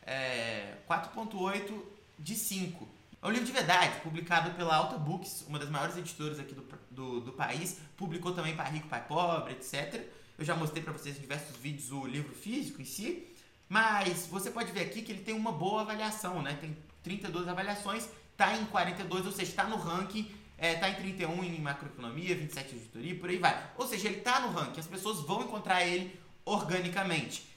é, 0.05 0.75
4.8 0.89 1.81
de 2.17 2.35
5. 2.35 2.87
É 3.21 3.27
um 3.27 3.29
livro 3.29 3.45
de 3.45 3.51
verdade, 3.51 3.99
publicado 4.01 4.51
pela 4.51 4.75
Alta 4.75 4.97
Books, 4.97 5.45
uma 5.47 5.59
das 5.59 5.69
maiores 5.69 5.97
editoras 5.97 6.39
aqui 6.39 6.55
do, 6.55 6.65
do, 6.89 7.21
do 7.21 7.31
país. 7.31 7.77
Publicou 7.95 8.33
também 8.33 8.55
para 8.55 8.69
Rico, 8.69 8.87
Pai 8.87 9.05
Pobre, 9.07 9.53
etc. 9.53 10.07
Eu 10.37 10.45
já 10.45 10.55
mostrei 10.55 10.81
para 10.83 10.93
vocês 10.93 11.17
em 11.17 11.21
diversos 11.21 11.55
vídeos 11.57 11.91
o 11.91 12.05
livro 12.05 12.33
físico 12.33 12.81
em 12.81 12.85
si. 12.85 13.27
Mas 13.69 14.25
você 14.27 14.49
pode 14.49 14.71
ver 14.71 14.81
aqui 14.81 15.01
que 15.01 15.11
ele 15.11 15.21
tem 15.21 15.35
uma 15.35 15.51
boa 15.51 15.81
avaliação, 15.81 16.41
né? 16.41 16.57
Tem 16.59 16.75
32 17.03 17.47
avaliações, 17.47 18.09
tá 18.35 18.55
em 18.57 18.65
42, 18.65 19.25
ou 19.25 19.31
seja, 19.31 19.49
está 19.49 19.63
no 19.63 19.77
ranking 19.77 20.29
é, 20.61 20.75
tá 20.75 20.87
em 20.87 20.93
31 20.93 21.43
em 21.43 21.59
macroeconomia, 21.59 22.35
27 22.35 22.75
em 22.75 22.77
auditoria, 22.77 23.15
por 23.15 23.31
aí 23.31 23.37
vai. 23.39 23.71
Ou 23.75 23.87
seja, 23.87 24.07
ele 24.07 24.21
tá 24.21 24.41
no 24.41 24.51
ranking, 24.51 24.79
as 24.79 24.85
pessoas 24.85 25.19
vão 25.21 25.41
encontrar 25.41 25.83
ele 25.83 26.15
organicamente. 26.45 27.47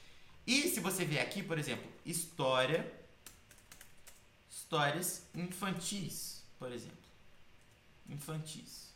E 0.47 0.63
se 0.63 0.79
você 0.79 1.05
ver 1.05 1.19
aqui, 1.19 1.43
por 1.43 1.59
exemplo, 1.59 1.85
história, 2.05 2.91
histórias 4.49 5.23
infantis, 5.33 6.43
por 6.59 6.71
exemplo. 6.71 6.97
Infantis. 8.09 8.93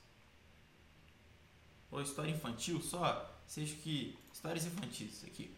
Ou 1.91 2.01
história 2.01 2.29
infantil 2.29 2.81
só, 2.81 3.35
seja 3.47 3.75
que 3.77 4.17
histórias 4.31 4.65
infantis 4.65 5.23
aqui. 5.25 5.51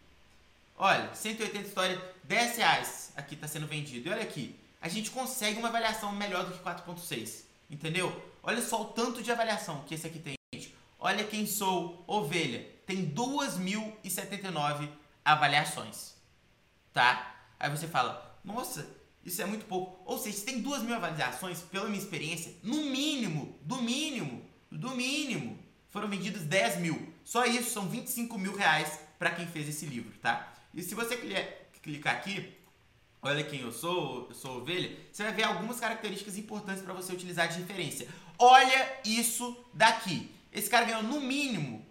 Olha, 0.76 1.14
180 1.14 1.68
histórias, 1.68 2.00
10 2.24 2.56
reais 2.56 3.12
aqui 3.14 3.34
está 3.34 3.46
sendo 3.46 3.66
vendido. 3.66 4.08
E 4.08 4.12
olha 4.12 4.22
aqui, 4.22 4.58
a 4.80 4.88
gente 4.88 5.10
consegue 5.10 5.58
uma 5.58 5.68
avaliação 5.68 6.10
melhor 6.12 6.44
do 6.46 6.56
que 6.56 6.64
4.6, 6.64 7.44
entendeu? 7.70 8.10
Olha 8.42 8.62
só 8.62 8.82
o 8.82 8.86
tanto 8.86 9.22
de 9.22 9.30
avaliação 9.30 9.84
que 9.84 9.94
esse 9.94 10.06
aqui 10.06 10.18
tem, 10.18 10.34
gente. 10.54 10.74
Olha 10.98 11.24
quem 11.24 11.46
sou 11.46 12.02
ovelha. 12.06 12.66
Tem 12.86 13.12
2.079 13.12 14.88
avaliações. 15.24 16.14
Tá? 16.92 17.41
Aí 17.62 17.70
você 17.70 17.86
fala, 17.86 18.36
nossa, 18.44 18.84
isso 19.24 19.40
é 19.40 19.46
muito 19.46 19.66
pouco. 19.66 20.02
Ou 20.04 20.18
seja, 20.18 20.36
se 20.36 20.44
tem 20.44 20.60
2 20.60 20.82
mil 20.82 20.96
avaliações, 20.96 21.60
pela 21.60 21.86
minha 21.86 22.02
experiência, 22.02 22.52
no 22.60 22.86
mínimo, 22.86 23.56
do 23.62 23.80
mínimo, 23.80 24.44
do 24.68 24.90
mínimo, 24.90 25.56
foram 25.88 26.08
vendidos 26.08 26.42
10 26.42 26.78
mil. 26.78 27.14
Só 27.22 27.44
isso 27.44 27.70
são 27.70 27.88
25 27.88 28.36
mil 28.36 28.56
reais 28.56 28.98
para 29.16 29.30
quem 29.30 29.46
fez 29.46 29.68
esse 29.68 29.86
livro, 29.86 30.12
tá? 30.18 30.52
E 30.74 30.82
se 30.82 30.96
você 30.96 31.16
clicar 31.80 32.16
aqui, 32.16 32.52
olha 33.22 33.44
quem 33.44 33.60
eu 33.60 33.70
sou, 33.70 34.26
eu 34.28 34.34
sou 34.34 34.58
ovelha, 34.58 34.98
você 35.12 35.22
vai 35.22 35.32
ver 35.32 35.44
algumas 35.44 35.78
características 35.78 36.36
importantes 36.36 36.82
para 36.82 36.92
você 36.92 37.12
utilizar 37.12 37.46
de 37.46 37.60
referência. 37.60 38.08
Olha 38.36 39.00
isso 39.04 39.56
daqui. 39.72 40.34
Esse 40.52 40.68
cara 40.68 40.84
ganhou 40.84 41.04
no 41.04 41.20
mínimo 41.20 41.86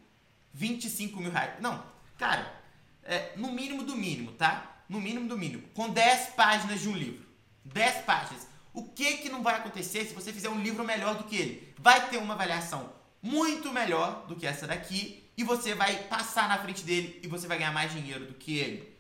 25 0.54 1.18
mil 1.22 1.32
reais. 1.32 1.62
Não, 1.62 1.82
cara, 2.18 2.62
é, 3.04 3.32
no 3.38 3.54
mínimo 3.54 3.84
do 3.84 3.96
mínimo, 3.96 4.34
tá? 4.34 4.71
No 4.92 5.00
mínimo 5.00 5.26
do 5.26 5.38
mínimo. 5.38 5.64
Com 5.74 5.90
10 5.90 6.32
páginas 6.32 6.82
de 6.82 6.90
um 6.90 6.98
livro. 6.98 7.26
10 7.64 8.04
páginas. 8.04 8.46
O 8.74 8.84
que 8.84 9.20
que 9.20 9.30
não 9.30 9.42
vai 9.42 9.56
acontecer 9.56 10.04
se 10.04 10.14
você 10.14 10.34
fizer 10.34 10.50
um 10.50 10.62
livro 10.62 10.84
melhor 10.84 11.16
do 11.16 11.24
que 11.24 11.38
ele? 11.38 11.74
Vai 11.80 12.10
ter 12.10 12.18
uma 12.18 12.34
avaliação 12.34 12.92
muito 13.22 13.72
melhor 13.72 14.26
do 14.28 14.36
que 14.36 14.46
essa 14.46 14.68
daqui 14.68 15.24
e 15.38 15.46
você 15.46 15.74
vai 15.74 15.96
passar 16.04 16.50
na 16.50 16.58
frente 16.58 16.84
dele 16.84 17.22
e 17.24 17.28
você 17.28 17.48
vai 17.48 17.58
ganhar 17.58 17.72
mais 17.72 17.94
dinheiro 17.94 18.26
do 18.26 18.34
que 18.34 18.58
ele. 18.58 18.94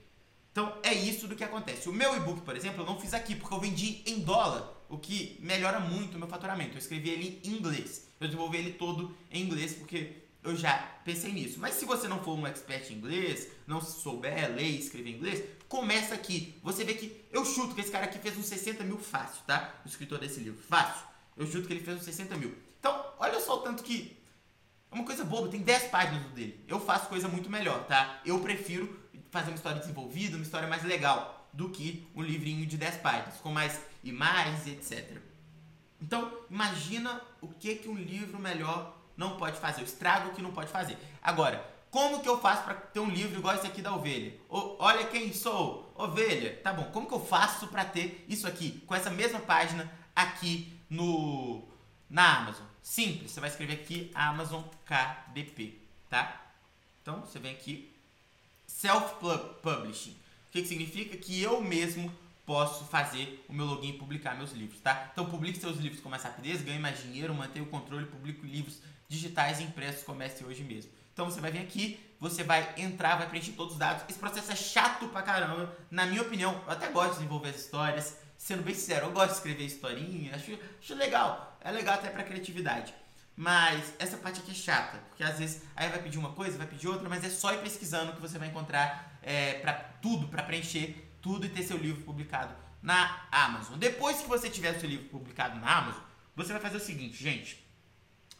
Então 0.53 0.77
é 0.81 0.93
isso 0.93 1.27
do 1.27 1.35
que 1.35 1.43
acontece. 1.43 1.89
O 1.89 1.93
meu 1.93 2.15
e-book, 2.15 2.39
por 2.39 2.55
exemplo, 2.55 2.83
eu 2.83 2.85
não 2.85 2.97
fiz 2.97 3.13
aqui 3.13 3.35
porque 3.35 3.53
eu 3.53 3.59
vendi 3.59 4.01
em 4.05 4.19
dólar, 4.21 4.71
o 4.87 4.97
que 4.97 5.37
melhora 5.41 5.81
muito 5.81 6.15
o 6.15 6.19
meu 6.19 6.27
faturamento. 6.29 6.75
Eu 6.75 6.79
escrevi 6.79 7.09
ele 7.09 7.41
em 7.43 7.49
inglês. 7.49 8.07
Eu 8.17 8.27
desenvolvi 8.27 8.59
ele 8.59 8.71
todo 8.71 9.13
em 9.29 9.43
inglês 9.43 9.73
porque 9.73 10.21
eu 10.41 10.55
já 10.55 10.73
pensei 11.03 11.33
nisso. 11.33 11.59
Mas 11.59 11.75
se 11.75 11.83
você 11.83 12.07
não 12.07 12.23
for 12.23 12.37
um 12.37 12.47
expert 12.47 12.89
em 12.89 12.95
inglês, 12.95 13.49
não 13.67 13.81
souber 13.81 14.53
ler 14.55 14.63
e 14.63 14.79
escrever 14.79 15.11
inglês, 15.11 15.43
começa 15.71 16.13
aqui. 16.13 16.59
Você 16.61 16.83
vê 16.83 16.95
que 16.95 17.25
eu 17.31 17.45
chuto 17.45 17.73
que 17.73 17.79
esse 17.79 17.89
cara 17.89 18.03
aqui 18.03 18.19
fez 18.19 18.37
uns 18.37 18.45
60 18.47 18.83
mil 18.83 18.97
fácil, 18.97 19.41
tá? 19.47 19.73
O 19.85 19.87
escritor 19.87 20.19
desse 20.19 20.41
livro. 20.41 20.61
Fácil. 20.61 21.07
Eu 21.37 21.47
chuto 21.47 21.65
que 21.65 21.71
ele 21.71 21.79
fez 21.79 21.95
uns 21.95 22.03
60 22.03 22.35
mil. 22.35 22.53
Então, 22.77 23.13
olha 23.17 23.39
só 23.39 23.55
o 23.55 23.61
tanto 23.61 23.81
que. 23.81 24.17
É 24.91 24.95
uma 24.95 25.05
coisa 25.05 25.23
boba, 25.23 25.47
tem 25.47 25.61
10 25.61 25.83
páginas 25.83 26.25
dele. 26.33 26.61
Eu 26.67 26.77
faço 26.77 27.07
coisa 27.07 27.29
muito 27.29 27.49
melhor, 27.49 27.85
tá? 27.85 28.19
Eu 28.25 28.41
prefiro 28.41 28.99
fazer 29.29 29.51
uma 29.51 29.55
história 29.55 29.79
desenvolvida, 29.79 30.35
uma 30.35 30.43
história 30.43 30.67
mais 30.67 30.83
legal, 30.83 31.49
do 31.53 31.69
que 31.69 32.05
um 32.13 32.21
livrinho 32.21 32.65
de 32.65 32.75
10 32.75 32.97
páginas, 32.97 33.35
com 33.37 33.49
mais 33.49 33.79
imagens 34.03 34.67
etc. 34.67 35.21
Então, 36.01 36.37
imagina 36.49 37.21
o 37.39 37.47
que, 37.47 37.75
que 37.75 37.87
um 37.87 37.95
livro 37.95 38.37
melhor 38.37 38.97
não 39.15 39.37
pode 39.37 39.57
fazer, 39.57 39.81
o 39.81 39.85
estrago 39.85 40.33
que 40.33 40.41
não 40.41 40.51
pode 40.51 40.69
fazer. 40.69 40.97
Agora, 41.21 41.65
como 41.91 42.21
que 42.21 42.29
eu 42.29 42.39
faço 42.39 42.63
para 42.63 42.73
ter 42.73 43.01
um 43.01 43.09
livro 43.09 43.37
igual 43.37 43.53
esse 43.53 43.67
aqui 43.67 43.81
da 43.81 43.93
ovelha? 43.93 44.33
O, 44.49 44.77
olha 44.79 45.05
quem 45.07 45.33
sou, 45.33 45.93
ovelha. 45.93 46.59
Tá 46.63 46.71
bom, 46.71 46.85
como 46.85 47.05
que 47.05 47.13
eu 47.13 47.23
faço 47.23 47.67
para 47.67 47.83
ter 47.83 48.25
isso 48.29 48.47
aqui, 48.47 48.81
com 48.87 48.95
essa 48.95 49.09
mesma 49.09 49.41
página 49.41 49.91
aqui 50.15 50.73
no 50.89 51.67
na 52.09 52.37
Amazon? 52.39 52.65
Simples, 52.81 53.31
você 53.31 53.41
vai 53.41 53.49
escrever 53.49 53.73
aqui 53.73 54.09
Amazon 54.15 54.63
KDP, 54.85 55.79
tá? 56.09 56.41
Então, 57.01 57.21
você 57.21 57.39
vem 57.39 57.51
aqui, 57.51 57.93
self-publishing. 58.65 60.11
O 60.11 60.51
que, 60.51 60.61
que 60.61 60.67
significa? 60.67 61.17
Que 61.17 61.41
eu 61.41 61.61
mesmo 61.61 62.11
posso 62.45 62.85
fazer 62.85 63.45
o 63.47 63.53
meu 63.53 63.65
login 63.65 63.89
e 63.89 63.97
publicar 63.97 64.35
meus 64.35 64.51
livros, 64.51 64.79
tá? 64.81 65.09
Então 65.11 65.25
publique 65.25 65.59
seus 65.59 65.77
livros 65.77 66.01
com 66.01 66.09
mais 66.09 66.23
rapidez, 66.23 66.61
ganhe 66.61 66.79
mais 66.79 67.01
dinheiro, 67.01 67.33
mantenha 67.33 67.63
o 67.63 67.67
controle, 67.67 68.05
publique 68.05 68.45
livros 68.45 68.79
digitais 69.07 69.59
e 69.59 69.63
impressos, 69.63 70.03
comece 70.03 70.43
hoje 70.43 70.63
mesmo. 70.63 70.91
Então 71.13 71.25
você 71.25 71.39
vai 71.39 71.51
vir 71.51 71.59
aqui, 71.59 71.99
você 72.19 72.43
vai 72.43 72.73
entrar, 72.77 73.17
vai 73.17 73.27
preencher 73.27 73.53
todos 73.53 73.73
os 73.73 73.79
dados. 73.79 74.03
Esse 74.07 74.19
processo 74.19 74.51
é 74.51 74.55
chato 74.55 75.07
pra 75.07 75.21
caramba, 75.21 75.75
na 75.89 76.05
minha 76.05 76.21
opinião. 76.21 76.61
Eu 76.65 76.71
até 76.71 76.87
gosto 76.87 77.11
de 77.11 77.15
desenvolver 77.17 77.49
as 77.49 77.57
histórias, 77.57 78.17
sendo 78.37 78.63
bem 78.63 78.73
sincero, 78.73 79.07
eu 79.07 79.11
gosto 79.11 79.29
de 79.29 79.35
escrever 79.37 79.65
historinha, 79.65 80.35
acho, 80.35 80.57
acho 80.79 80.95
legal. 80.95 81.57
É 81.61 81.71
legal 81.71 81.95
até 81.95 82.09
pra 82.09 82.23
criatividade. 82.23 82.93
Mas 83.35 83.93
essa 83.97 84.17
parte 84.17 84.39
aqui 84.39 84.51
é 84.51 84.53
chata, 84.53 84.97
porque 85.09 85.23
às 85.23 85.39
vezes 85.39 85.63
aí 85.75 85.89
vai 85.89 86.01
pedir 86.01 86.17
uma 86.17 86.33
coisa, 86.33 86.57
vai 86.57 86.67
pedir 86.67 86.87
outra, 86.87 87.07
mas 87.07 87.23
é 87.23 87.29
só 87.29 87.53
ir 87.53 87.61
pesquisando 87.61 88.13
que 88.13 88.21
você 88.21 88.37
vai 88.37 88.49
encontrar 88.49 89.17
é, 89.21 89.53
para 89.55 89.73
tudo, 89.73 90.27
para 90.27 90.43
preencher 90.43 91.11
tudo 91.21 91.45
e 91.45 91.49
ter 91.49 91.63
seu 91.63 91.77
livro 91.77 92.03
publicado 92.03 92.53
na 92.81 93.25
Amazon. 93.31 93.77
Depois 93.77 94.21
que 94.21 94.27
você 94.27 94.49
tiver 94.49 94.79
seu 94.79 94.89
livro 94.89 95.07
publicado 95.07 95.59
na 95.59 95.77
Amazon, 95.77 96.01
você 96.35 96.51
vai 96.51 96.61
fazer 96.61 96.77
o 96.77 96.79
seguinte, 96.79 97.21
gente. 97.21 97.60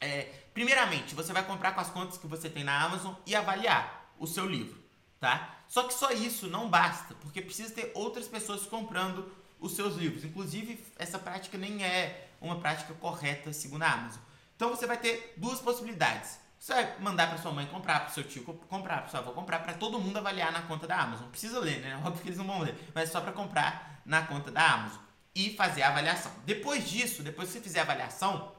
É, 0.02 0.24
primeiramente, 0.54 1.14
você 1.14 1.32
vai 1.32 1.46
comprar 1.46 1.74
com 1.74 1.80
as 1.80 1.90
contas 1.92 2.18
que 2.18 2.26
você 2.26 2.50
tem 2.50 2.64
na 2.64 2.84
Amazon 2.84 3.14
e 3.26 3.36
avaliar 3.36 4.12
o 4.18 4.26
seu 4.26 4.48
livro, 4.48 4.84
tá? 5.20 5.60
Só 5.68 5.84
que 5.84 5.94
só 5.94 6.12
isso 6.12 6.48
não 6.48 6.68
basta, 6.68 7.14
porque 7.22 7.42
precisa 7.42 7.74
ter 7.74 7.92
outras 7.94 8.28
pessoas 8.28 8.66
comprando 8.66 9.32
os 9.60 9.74
seus 9.74 9.96
livros. 9.96 10.26
Inclusive, 10.26 10.84
essa 10.98 11.20
prática 11.20 11.58
nem 11.58 11.86
é 11.86 12.30
uma 12.42 12.60
prática 12.60 12.94
correta 12.96 13.54
segundo 13.54 13.84
a 13.84 13.92
Amazon. 13.92 14.22
Então 14.56 14.70
você 14.70 14.86
vai 14.88 14.98
ter 14.98 15.36
duas 15.38 15.60
possibilidades. 15.60 16.40
Você 16.60 16.74
vai 16.74 17.00
mandar 17.00 17.30
para 17.30 17.38
sua 17.38 17.52
mãe 17.52 17.66
comprar, 17.68 18.02
para 18.02 18.10
seu 18.10 18.24
tio 18.24 18.44
comprar, 18.44 19.02
para 19.02 19.10
sua 19.10 19.20
avó 19.20 19.32
comprar, 19.32 19.60
para 19.60 19.74
todo 19.74 20.00
mundo 20.00 20.18
avaliar 20.18 20.52
na 20.52 20.62
conta 20.64 20.86
da 20.86 21.00
Amazon. 21.00 21.30
Precisa 21.30 21.60
ler, 21.60 21.80
né? 21.80 21.96
Óbvio 22.06 22.22
que 22.22 22.30
eles 22.30 22.38
não 22.38 22.46
vão 22.46 22.60
ler, 22.60 22.76
mas 22.94 23.10
só 23.10 23.22
para 23.22 23.32
comprar 23.32 24.02
na 24.06 24.24
conta 24.24 24.52
da 24.52 24.74
Amazon 24.74 25.00
e 25.34 25.56
fazer 25.56 25.84
a 25.84 25.90
avaliação. 25.90 26.32
Depois 26.46 26.90
disso, 26.90 27.24
depois 27.24 27.48
que 27.48 27.54
você 27.54 27.62
fizer 27.62 27.80
a 27.80 27.84
avaliação, 27.84 28.52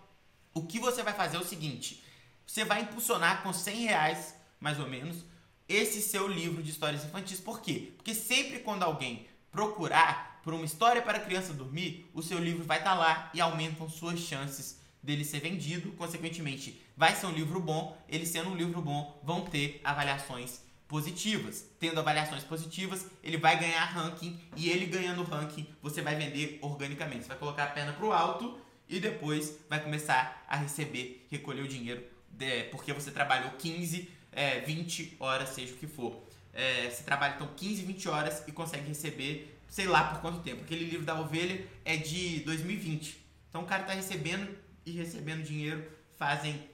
o 0.55 0.63
que 0.67 0.79
você 0.79 1.03
vai 1.03 1.15
fazer 1.15 1.37
é 1.37 1.41
o 1.41 1.45
seguinte: 1.45 2.03
você 2.47 2.65
vai 2.65 2.83
impulsionar 2.83 3.43
com 3.43 3.53
100 3.53 3.77
reais, 3.83 4.35
mais 4.61 4.79
ou 4.79 4.89
menos, 4.89 5.25
esse 5.69 6.03
seu 6.03 6.29
livro 6.29 6.63
de 6.63 6.71
histórias 6.71 7.05
infantis. 7.05 7.41
Por 7.41 7.61
quê? 7.61 7.93
Porque 7.97 8.15
sempre 8.15 8.61
quando 8.61 8.83
alguém 8.83 9.27
procurar 9.51 10.41
por 10.43 10.55
uma 10.55 10.65
história 10.65 11.01
para 11.03 11.21
criança 11.21 11.53
dormir, 11.53 12.11
o 12.13 12.23
seu 12.23 12.39
livro 12.39 12.65
vai 12.65 12.79
estar 12.79 12.91
tá 12.91 12.97
lá 12.97 13.31
e 13.33 13.41
aumentam 13.41 13.89
suas 13.89 14.19
chances 14.19 14.81
dele 15.03 15.25
ser 15.25 15.41
vendido, 15.41 15.93
consequentemente, 15.93 16.81
vai 16.97 17.15
ser 17.15 17.27
um 17.27 17.33
livro 17.33 17.61
bom, 17.61 17.97
ele 18.09 18.25
sendo 18.25 18.51
um 18.51 18.55
livro 18.55 18.81
bom, 18.81 19.21
vão 19.23 19.43
ter 19.43 19.81
avaliações 19.83 20.61
positivas. 20.87 21.65
Tendo 21.81 21.99
avaliações 21.99 22.45
positivas, 22.45 23.07
ele 23.23 23.37
vai 23.37 23.59
ganhar 23.59 23.85
ranking 23.85 24.39
e 24.57 24.69
ele 24.69 24.87
ganhando 24.87 25.23
ranking, 25.23 25.67
você 25.81 26.03
vai 26.03 26.15
vender 26.15 26.59
organicamente. 26.61 27.23
Você 27.23 27.29
vai 27.29 27.39
colocar 27.39 27.65
a 27.65 27.69
perna 27.69 27.93
pro 27.95 28.13
alto 28.13 28.59
e 28.89 29.01
depois 29.01 29.59
vai 29.69 29.83
começar 29.83 30.45
a 30.49 30.57
receber, 30.57 31.27
recolher 31.31 31.63
o 31.63 31.69
dinheiro 31.69 32.03
de, 32.31 32.65
porque 32.65 32.93
você 32.93 33.11
trabalhou 33.11 33.51
15, 33.53 34.09
é, 34.33 34.61
20 34.61 35.17
horas, 35.21 35.51
seja 35.51 35.75
o 35.75 35.77
que 35.77 35.87
for. 35.87 36.23
É, 36.53 36.91
você 36.91 37.03
trabalha 37.03 37.35
então 37.35 37.49
15, 37.55 37.83
20 37.83 38.09
horas 38.09 38.43
e 38.47 38.53
consegue 38.53 38.87
receber, 38.87 39.59
sei 39.69 39.87
lá 39.87 40.05
por 40.13 40.21
quanto 40.21 40.41
tempo. 40.41 40.63
Aquele 40.63 40.85
livro 40.85 41.05
da 41.05 41.19
ovelha 41.19 41.67
é 41.85 41.97
de 41.97 42.41
2020. 42.41 43.19
Então 43.49 43.63
o 43.63 43.67
cara 43.67 43.83
está 43.83 43.95
recebendo 43.95 44.49
e 44.85 44.93
recebendo 44.93 45.43
dinheiro 45.43 45.85
fazem. 46.17 46.71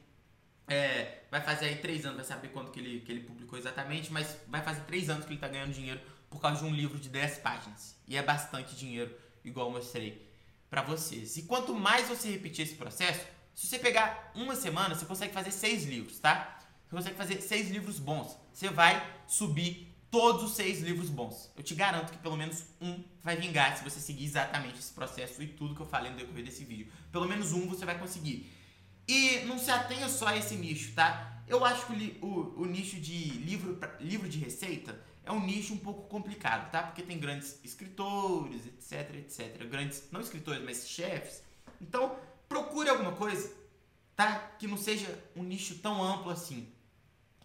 É, 0.67 1.23
vai 1.31 1.41
fazer 1.41 1.67
aí 1.67 1.77
três 1.77 2.05
anos, 2.05 2.17
vai 2.17 2.27
saber 2.27 2.49
quando 2.49 2.71
que 2.71 2.79
ele, 2.79 3.01
que 3.01 3.11
ele 3.11 3.21
publicou 3.21 3.59
exatamente, 3.59 4.13
mas 4.13 4.37
vai 4.47 4.63
fazer 4.63 4.83
três 4.83 5.09
anos 5.09 5.25
que 5.25 5.31
ele 5.31 5.37
está 5.37 5.49
ganhando 5.49 5.73
dinheiro 5.73 6.01
por 6.29 6.41
causa 6.41 6.63
de 6.63 6.65
um 6.67 6.75
livro 6.75 6.99
de 6.99 7.09
10 7.09 7.39
páginas. 7.39 7.97
E 8.07 8.17
é 8.17 8.23
bastante 8.23 8.77
dinheiro, 8.77 9.15
igual 9.43 9.69
eu 9.69 9.73
mostrei 9.73 10.28
para 10.71 10.83
vocês. 10.83 11.37
E 11.37 11.43
quanto 11.43 11.75
mais 11.75 12.09
você 12.09 12.31
repetir 12.31 12.65
esse 12.65 12.75
processo, 12.75 13.25
se 13.55 13.67
você 13.67 13.79
pegar 13.79 14.31
uma 14.35 14.55
semana, 14.55 14.95
você 14.95 15.05
consegue 15.05 15.33
fazer 15.33 15.51
seis 15.51 15.85
livros, 15.85 16.19
tá? 16.19 16.61
Você 16.87 16.97
consegue 16.97 17.17
fazer 17.17 17.41
seis 17.41 17.71
livros 17.71 17.99
bons. 17.99 18.37
Você 18.53 18.69
vai 18.69 19.05
subir 19.27 19.89
todos 20.11 20.43
os 20.43 20.57
seis 20.57 20.81
livros 20.81 21.11
bons. 21.11 21.51
Eu 21.57 21.63
te 21.63 21.75
garanto 21.75 22.13
que 22.13 22.19
pelo 22.19 22.37
menos 22.37 22.65
um 22.81 23.03
vai 23.23 23.37
vingar 23.37 23.77
se 23.77 23.85
você 23.85 24.01
seguir 24.01 24.25
exatamente 24.25 24.79
esse 24.79 24.93
processo 24.93 25.43
e 25.43 25.49
tudo 25.49 25.75
que 25.75 25.83
eu 25.83 25.87
falei 25.87 26.11
no 26.11 26.17
decorrer 26.17 26.45
desse 26.45 26.65
vídeo. 26.65 26.87
Pelo 27.13 27.29
menos 27.29 27.53
um 27.53 27.67
você 27.67 27.85
vai 27.85 27.99
conseguir. 27.99 28.51
E 29.07 29.41
não 29.47 29.59
se 29.59 29.71
atenha 29.71 30.09
só 30.09 30.29
a 30.29 30.37
esse 30.37 30.55
nicho, 30.55 30.93
tá? 30.95 31.43
Eu 31.47 31.65
acho 31.65 31.87
que 31.87 32.19
o, 32.21 32.27
o, 32.27 32.63
o 32.63 32.67
nicho 32.67 33.01
de 33.01 33.31
livro, 33.39 33.79
livro 34.01 34.29
de 34.29 34.39
receita 34.39 34.99
é 35.29 35.33
um 35.33 35.45
nicho 35.45 35.75
um 35.75 35.79
pouco 35.79 36.09
complicado, 36.09 36.71
tá? 36.71 36.83
Porque 36.83 37.03
tem 37.03 37.19
grandes 37.19 37.61
escritores, 37.63 38.67
etc, 38.67 39.15
etc. 39.17 39.65
Grandes, 39.69 40.05
não 40.11 40.21
escritores, 40.21 40.63
mas 40.65 40.89
chefes. 40.89 41.43
Então, 41.81 42.17
procure 42.49 42.89
alguma 42.89 43.13
coisa, 43.13 43.55
tá? 44.17 44.39
Que 44.59 44.67
não 44.67 44.77
seja 44.77 45.23
um 45.37 45.43
nicho 45.43 45.79
tão 45.81 46.03
amplo 46.03 46.31
assim 46.31 46.73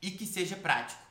e 0.01 0.11
que 0.11 0.25
seja 0.25 0.55
prático 0.55 1.03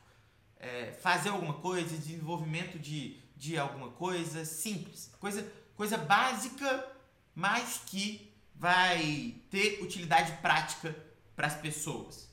é, 0.63 0.93
fazer 0.93 1.29
alguma 1.29 1.55
coisa, 1.55 1.95
desenvolvimento 1.95 2.79
de, 2.79 3.19
de 3.35 3.57
alguma 3.57 3.89
coisa 3.89 4.45
simples, 4.45 5.11
coisa, 5.19 5.45
coisa 5.75 5.97
básica, 5.97 6.87
mas 7.35 7.81
que 7.85 8.33
vai 8.55 9.35
ter 9.51 9.83
utilidade 9.83 10.31
prática 10.41 10.95
para 11.35 11.47
as 11.47 11.55
pessoas. 11.55 12.29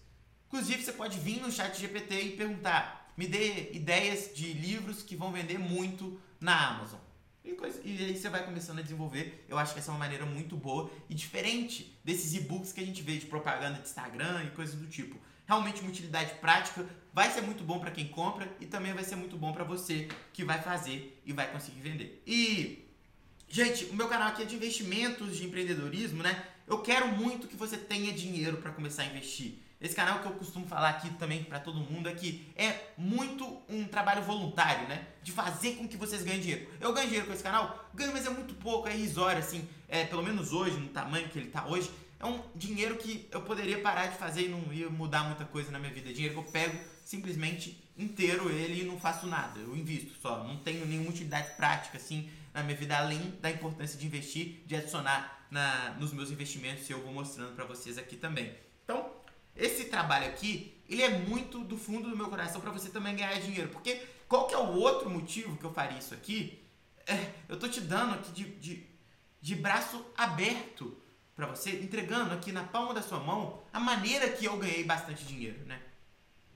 Inclusive, 0.46 0.82
você 0.82 0.92
pode 0.92 1.18
vir 1.18 1.40
no 1.40 1.50
chat 1.50 1.78
GPT 1.78 2.20
e 2.22 2.36
perguntar: 2.36 2.99
me 3.20 3.26
dê 3.26 3.70
ideias 3.72 4.30
de 4.34 4.50
livros 4.54 5.02
que 5.02 5.14
vão 5.14 5.30
vender 5.30 5.58
muito 5.58 6.18
na 6.40 6.70
Amazon. 6.70 6.98
E, 7.44 7.52
coisa, 7.52 7.78
e 7.84 8.02
aí 8.02 8.16
você 8.16 8.30
vai 8.30 8.42
começando 8.42 8.78
a 8.78 8.82
desenvolver. 8.82 9.44
Eu 9.46 9.58
acho 9.58 9.74
que 9.74 9.78
essa 9.78 9.90
é 9.90 9.92
uma 9.92 9.98
maneira 9.98 10.24
muito 10.24 10.56
boa 10.56 10.90
e 11.06 11.14
diferente 11.14 11.94
desses 12.02 12.32
e-books 12.32 12.72
que 12.72 12.80
a 12.80 12.86
gente 12.86 13.02
vê 13.02 13.18
de 13.18 13.26
propaganda 13.26 13.74
de 13.74 13.86
Instagram 13.86 14.44
e 14.44 14.50
coisas 14.52 14.74
do 14.74 14.86
tipo 14.86 15.18
realmente 15.46 15.82
uma 15.82 15.90
utilidade 15.90 16.32
prática, 16.36 16.88
vai 17.12 17.30
ser 17.30 17.42
muito 17.42 17.62
bom 17.62 17.78
para 17.78 17.90
quem 17.90 18.08
compra 18.08 18.50
e 18.58 18.64
também 18.64 18.94
vai 18.94 19.04
ser 19.04 19.16
muito 19.16 19.36
bom 19.36 19.52
para 19.52 19.64
você 19.64 20.08
que 20.32 20.42
vai 20.42 20.62
fazer 20.62 21.20
e 21.26 21.32
vai 21.34 21.52
conseguir 21.52 21.80
vender. 21.80 22.22
E 22.26 22.88
gente, 23.50 23.84
o 23.86 23.94
meu 23.94 24.08
canal 24.08 24.28
aqui 24.28 24.44
é 24.44 24.46
de 24.46 24.54
investimentos, 24.54 25.36
de 25.36 25.44
empreendedorismo, 25.44 26.22
né? 26.22 26.42
Eu 26.66 26.78
quero 26.78 27.08
muito 27.08 27.48
que 27.48 27.56
você 27.56 27.76
tenha 27.76 28.14
dinheiro 28.14 28.58
para 28.58 28.72
começar 28.72 29.02
a 29.02 29.06
investir. 29.06 29.58
Esse 29.80 29.94
canal 29.94 30.20
que 30.20 30.26
eu 30.26 30.32
costumo 30.32 30.66
falar 30.66 30.90
aqui 30.90 31.08
também 31.14 31.42
para 31.42 31.58
todo 31.58 31.80
mundo 31.80 32.08
é 32.08 32.12
que 32.12 32.46
é 32.54 32.92
muito 32.98 33.62
um 33.68 33.84
trabalho 33.84 34.22
voluntário, 34.22 34.86
né? 34.88 35.06
De 35.22 35.32
fazer 35.32 35.76
com 35.76 35.88
que 35.88 35.96
vocês 35.96 36.22
ganhem 36.22 36.40
dinheiro. 36.40 36.68
Eu 36.80 36.92
ganho 36.92 37.06
dinheiro 37.06 37.26
com 37.26 37.32
esse 37.32 37.42
canal? 37.42 37.88
Ganho, 37.94 38.12
mas 38.12 38.26
é 38.26 38.30
muito 38.30 38.54
pouco, 38.54 38.88
é 38.88 38.94
irrisório, 38.94 39.38
assim. 39.38 39.66
É, 39.88 40.04
pelo 40.04 40.22
menos 40.22 40.52
hoje, 40.52 40.76
no 40.76 40.88
tamanho 40.88 41.28
que 41.28 41.38
ele 41.38 41.46
está 41.48 41.66
hoje 41.66 41.90
é 42.20 42.26
um 42.26 42.38
dinheiro 42.54 42.96
que 42.96 43.26
eu 43.32 43.40
poderia 43.40 43.80
parar 43.80 44.08
de 44.08 44.18
fazer 44.18 44.42
e 44.42 44.48
não 44.48 44.70
ia 44.70 44.90
mudar 44.90 45.24
muita 45.24 45.46
coisa 45.46 45.70
na 45.70 45.78
minha 45.78 45.90
vida. 45.90 46.10
É 46.10 46.12
dinheiro 46.12 46.34
que 46.34 46.40
eu 46.40 46.52
pego 46.52 46.78
simplesmente 47.02 47.82
inteiro 47.96 48.50
ele 48.50 48.82
e 48.82 48.84
não 48.84 49.00
faço 49.00 49.26
nada. 49.26 49.58
Eu 49.58 49.74
invisto 49.74 50.12
só. 50.20 50.44
Não 50.44 50.58
tenho 50.58 50.84
nenhuma 50.84 51.08
utilidade 51.08 51.56
prática 51.56 51.96
assim 51.96 52.28
na 52.52 52.62
minha 52.62 52.76
vida, 52.76 52.98
além 52.98 53.38
da 53.40 53.50
importância 53.50 53.98
de 53.98 54.06
investir, 54.06 54.62
de 54.66 54.76
adicionar 54.76 55.46
na, 55.50 55.92
nos 55.98 56.12
meus 56.12 56.30
investimentos 56.30 56.88
e 56.90 56.92
eu 56.92 57.02
vou 57.02 57.12
mostrando 57.12 57.54
para 57.54 57.64
vocês 57.64 57.96
aqui 57.96 58.16
também. 58.16 58.54
Esse 59.60 59.84
trabalho 59.84 60.26
aqui, 60.26 60.74
ele 60.88 61.02
é 61.02 61.18
muito 61.18 61.60
do 61.60 61.76
fundo 61.76 62.08
do 62.08 62.16
meu 62.16 62.28
coração 62.28 62.62
para 62.62 62.70
você 62.70 62.88
também 62.88 63.14
ganhar 63.14 63.38
dinheiro. 63.38 63.68
Porque 63.68 64.00
qual 64.26 64.46
que 64.46 64.54
é 64.54 64.58
o 64.58 64.72
outro 64.72 65.10
motivo 65.10 65.56
que 65.58 65.64
eu 65.64 65.72
faria 65.72 65.98
isso 65.98 66.14
aqui? 66.14 66.58
É, 67.06 67.32
eu 67.46 67.58
tô 67.58 67.68
te 67.68 67.80
dando 67.80 68.14
aqui 68.14 68.32
de, 68.32 68.44
de, 68.56 68.86
de 69.40 69.54
braço 69.54 70.02
aberto 70.16 70.96
para 71.36 71.46
você, 71.46 71.72
entregando 71.80 72.32
aqui 72.32 72.52
na 72.52 72.64
palma 72.64 72.94
da 72.94 73.02
sua 73.02 73.20
mão 73.20 73.62
a 73.70 73.78
maneira 73.78 74.30
que 74.30 74.46
eu 74.46 74.56
ganhei 74.56 74.82
bastante 74.82 75.24
dinheiro, 75.24 75.58
né? 75.66 75.80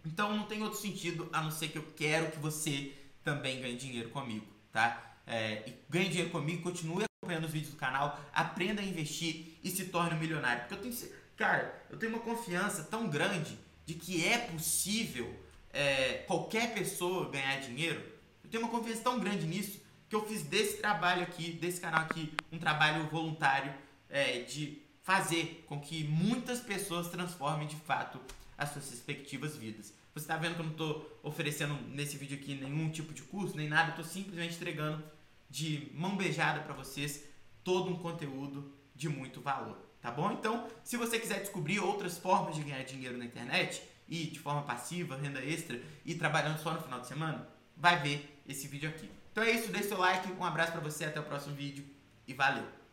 Então 0.05 0.35
não 0.35 0.45
tem 0.45 0.63
outro 0.63 0.79
sentido 0.79 1.29
a 1.33 1.43
não 1.43 1.51
ser 1.51 1.69
que 1.69 1.79
eu 1.79 1.93
quero 1.95 2.31
que 2.31 2.39
você 2.39 2.93
também 3.23 3.61
ganhe 3.61 3.77
dinheiro 3.77 4.09
comigo, 4.11 4.47
tá? 4.73 5.17
É, 5.27 5.63
e 5.67 5.75
ganhe 5.91 6.09
dinheiro 6.09 6.31
comigo, 6.31 6.63
continue 6.63 7.05
acompanhando 7.05 7.45
os 7.45 7.53
vídeos 7.53 7.73
do 7.73 7.79
canal, 7.79 8.21
aprenda 8.33 8.83
a 8.83 8.85
investir 8.85 9.59
e 9.63 9.71
se 9.71 9.87
torne 9.87 10.15
um 10.15 10.19
milionário. 10.19 10.61
Porque 10.61 10.75
eu 10.75 10.81
tenho, 10.83 11.11
cara, 11.37 11.85
eu 11.91 11.99
tenho 11.99 12.13
uma 12.13 12.23
confiança 12.23 12.85
tão 12.85 13.09
grande 13.09 13.59
de 13.87 13.95
que 13.95 14.27
é 14.27 14.39
possível 14.39 15.35
é, 15.73 16.25
qualquer 16.27 16.73
pessoa 16.75 17.31
ganhar 17.31 17.61
dinheiro. 17.61 18.01
Eu 18.43 18.51
tenho 18.51 18.63
uma 18.63 18.71
confiança 18.71 19.03
tão 19.03 19.19
grande 19.19 19.47
nisso 19.47 19.81
que 20.09 20.15
eu 20.15 20.27
fiz 20.27 20.43
desse 20.43 20.79
trabalho 20.79 21.23
aqui, 21.23 21.53
desse 21.53 21.81
canal 21.81 22.03
aqui, 22.03 22.33
um 22.53 22.59
trabalho 22.59 23.07
voluntário 23.09 23.75
é, 24.09 24.41
de 24.41 24.81
fazer 25.03 25.65
com 25.67 25.81
que 25.81 26.05
muitas 26.05 26.61
pessoas 26.61 27.09
transformem 27.09 27.67
de 27.67 27.77
fato 27.77 28.21
as 28.57 28.71
suas 28.71 28.89
respectivas 28.91 29.57
vidas. 29.57 29.93
Você 30.15 30.25
está 30.25 30.37
vendo 30.37 30.55
que 30.55 30.61
eu 30.61 30.65
não 30.65 30.73
estou 30.73 31.21
oferecendo 31.23 31.75
nesse 31.89 32.17
vídeo 32.17 32.39
aqui 32.39 32.55
nenhum 32.55 32.89
tipo 32.89 33.13
de 33.13 33.23
curso, 33.23 33.57
nem 33.57 33.69
nada, 33.69 33.91
estou 33.91 34.05
simplesmente 34.05 34.55
entregando 34.55 35.03
de 35.51 35.91
mão 35.93 36.17
beijada 36.17 36.61
para 36.61 36.73
vocês 36.73 37.25
todo 37.65 37.91
um 37.91 37.97
conteúdo 37.97 38.73
de 38.95 39.09
muito 39.09 39.41
valor, 39.41 39.77
tá 40.05 40.11
bom? 40.11 40.31
Então, 40.33 40.69
se 40.85 40.99
você 40.99 41.19
quiser 41.19 41.41
descobrir 41.41 41.81
outras 41.81 42.19
formas 42.19 42.57
de 42.57 42.63
ganhar 42.63 42.83
dinheiro 42.85 43.17
na 43.17 43.25
internet 43.25 43.83
e 44.07 44.27
de 44.27 44.39
forma 44.39 44.61
passiva, 44.61 45.17
renda 45.17 45.43
extra 45.43 45.81
e 46.05 46.15
trabalhando 46.15 46.59
só 46.59 46.75
no 46.75 46.83
final 46.83 47.01
de 47.01 47.07
semana, 47.07 47.49
vai 47.75 48.03
ver 48.03 48.39
esse 48.47 48.69
vídeo 48.69 48.91
aqui. 48.91 49.11
Então 49.33 49.43
é 49.43 49.51
isso, 49.53 49.73
deixe 49.73 49.89
seu 49.89 49.99
like, 49.99 50.31
um 50.31 50.45
abraço 50.45 50.73
para 50.73 50.83
você, 50.83 51.07
até 51.07 51.19
o 51.19 51.23
próximo 51.23 51.57
vídeo 51.57 51.87
e 52.29 52.35
valeu! 52.35 52.75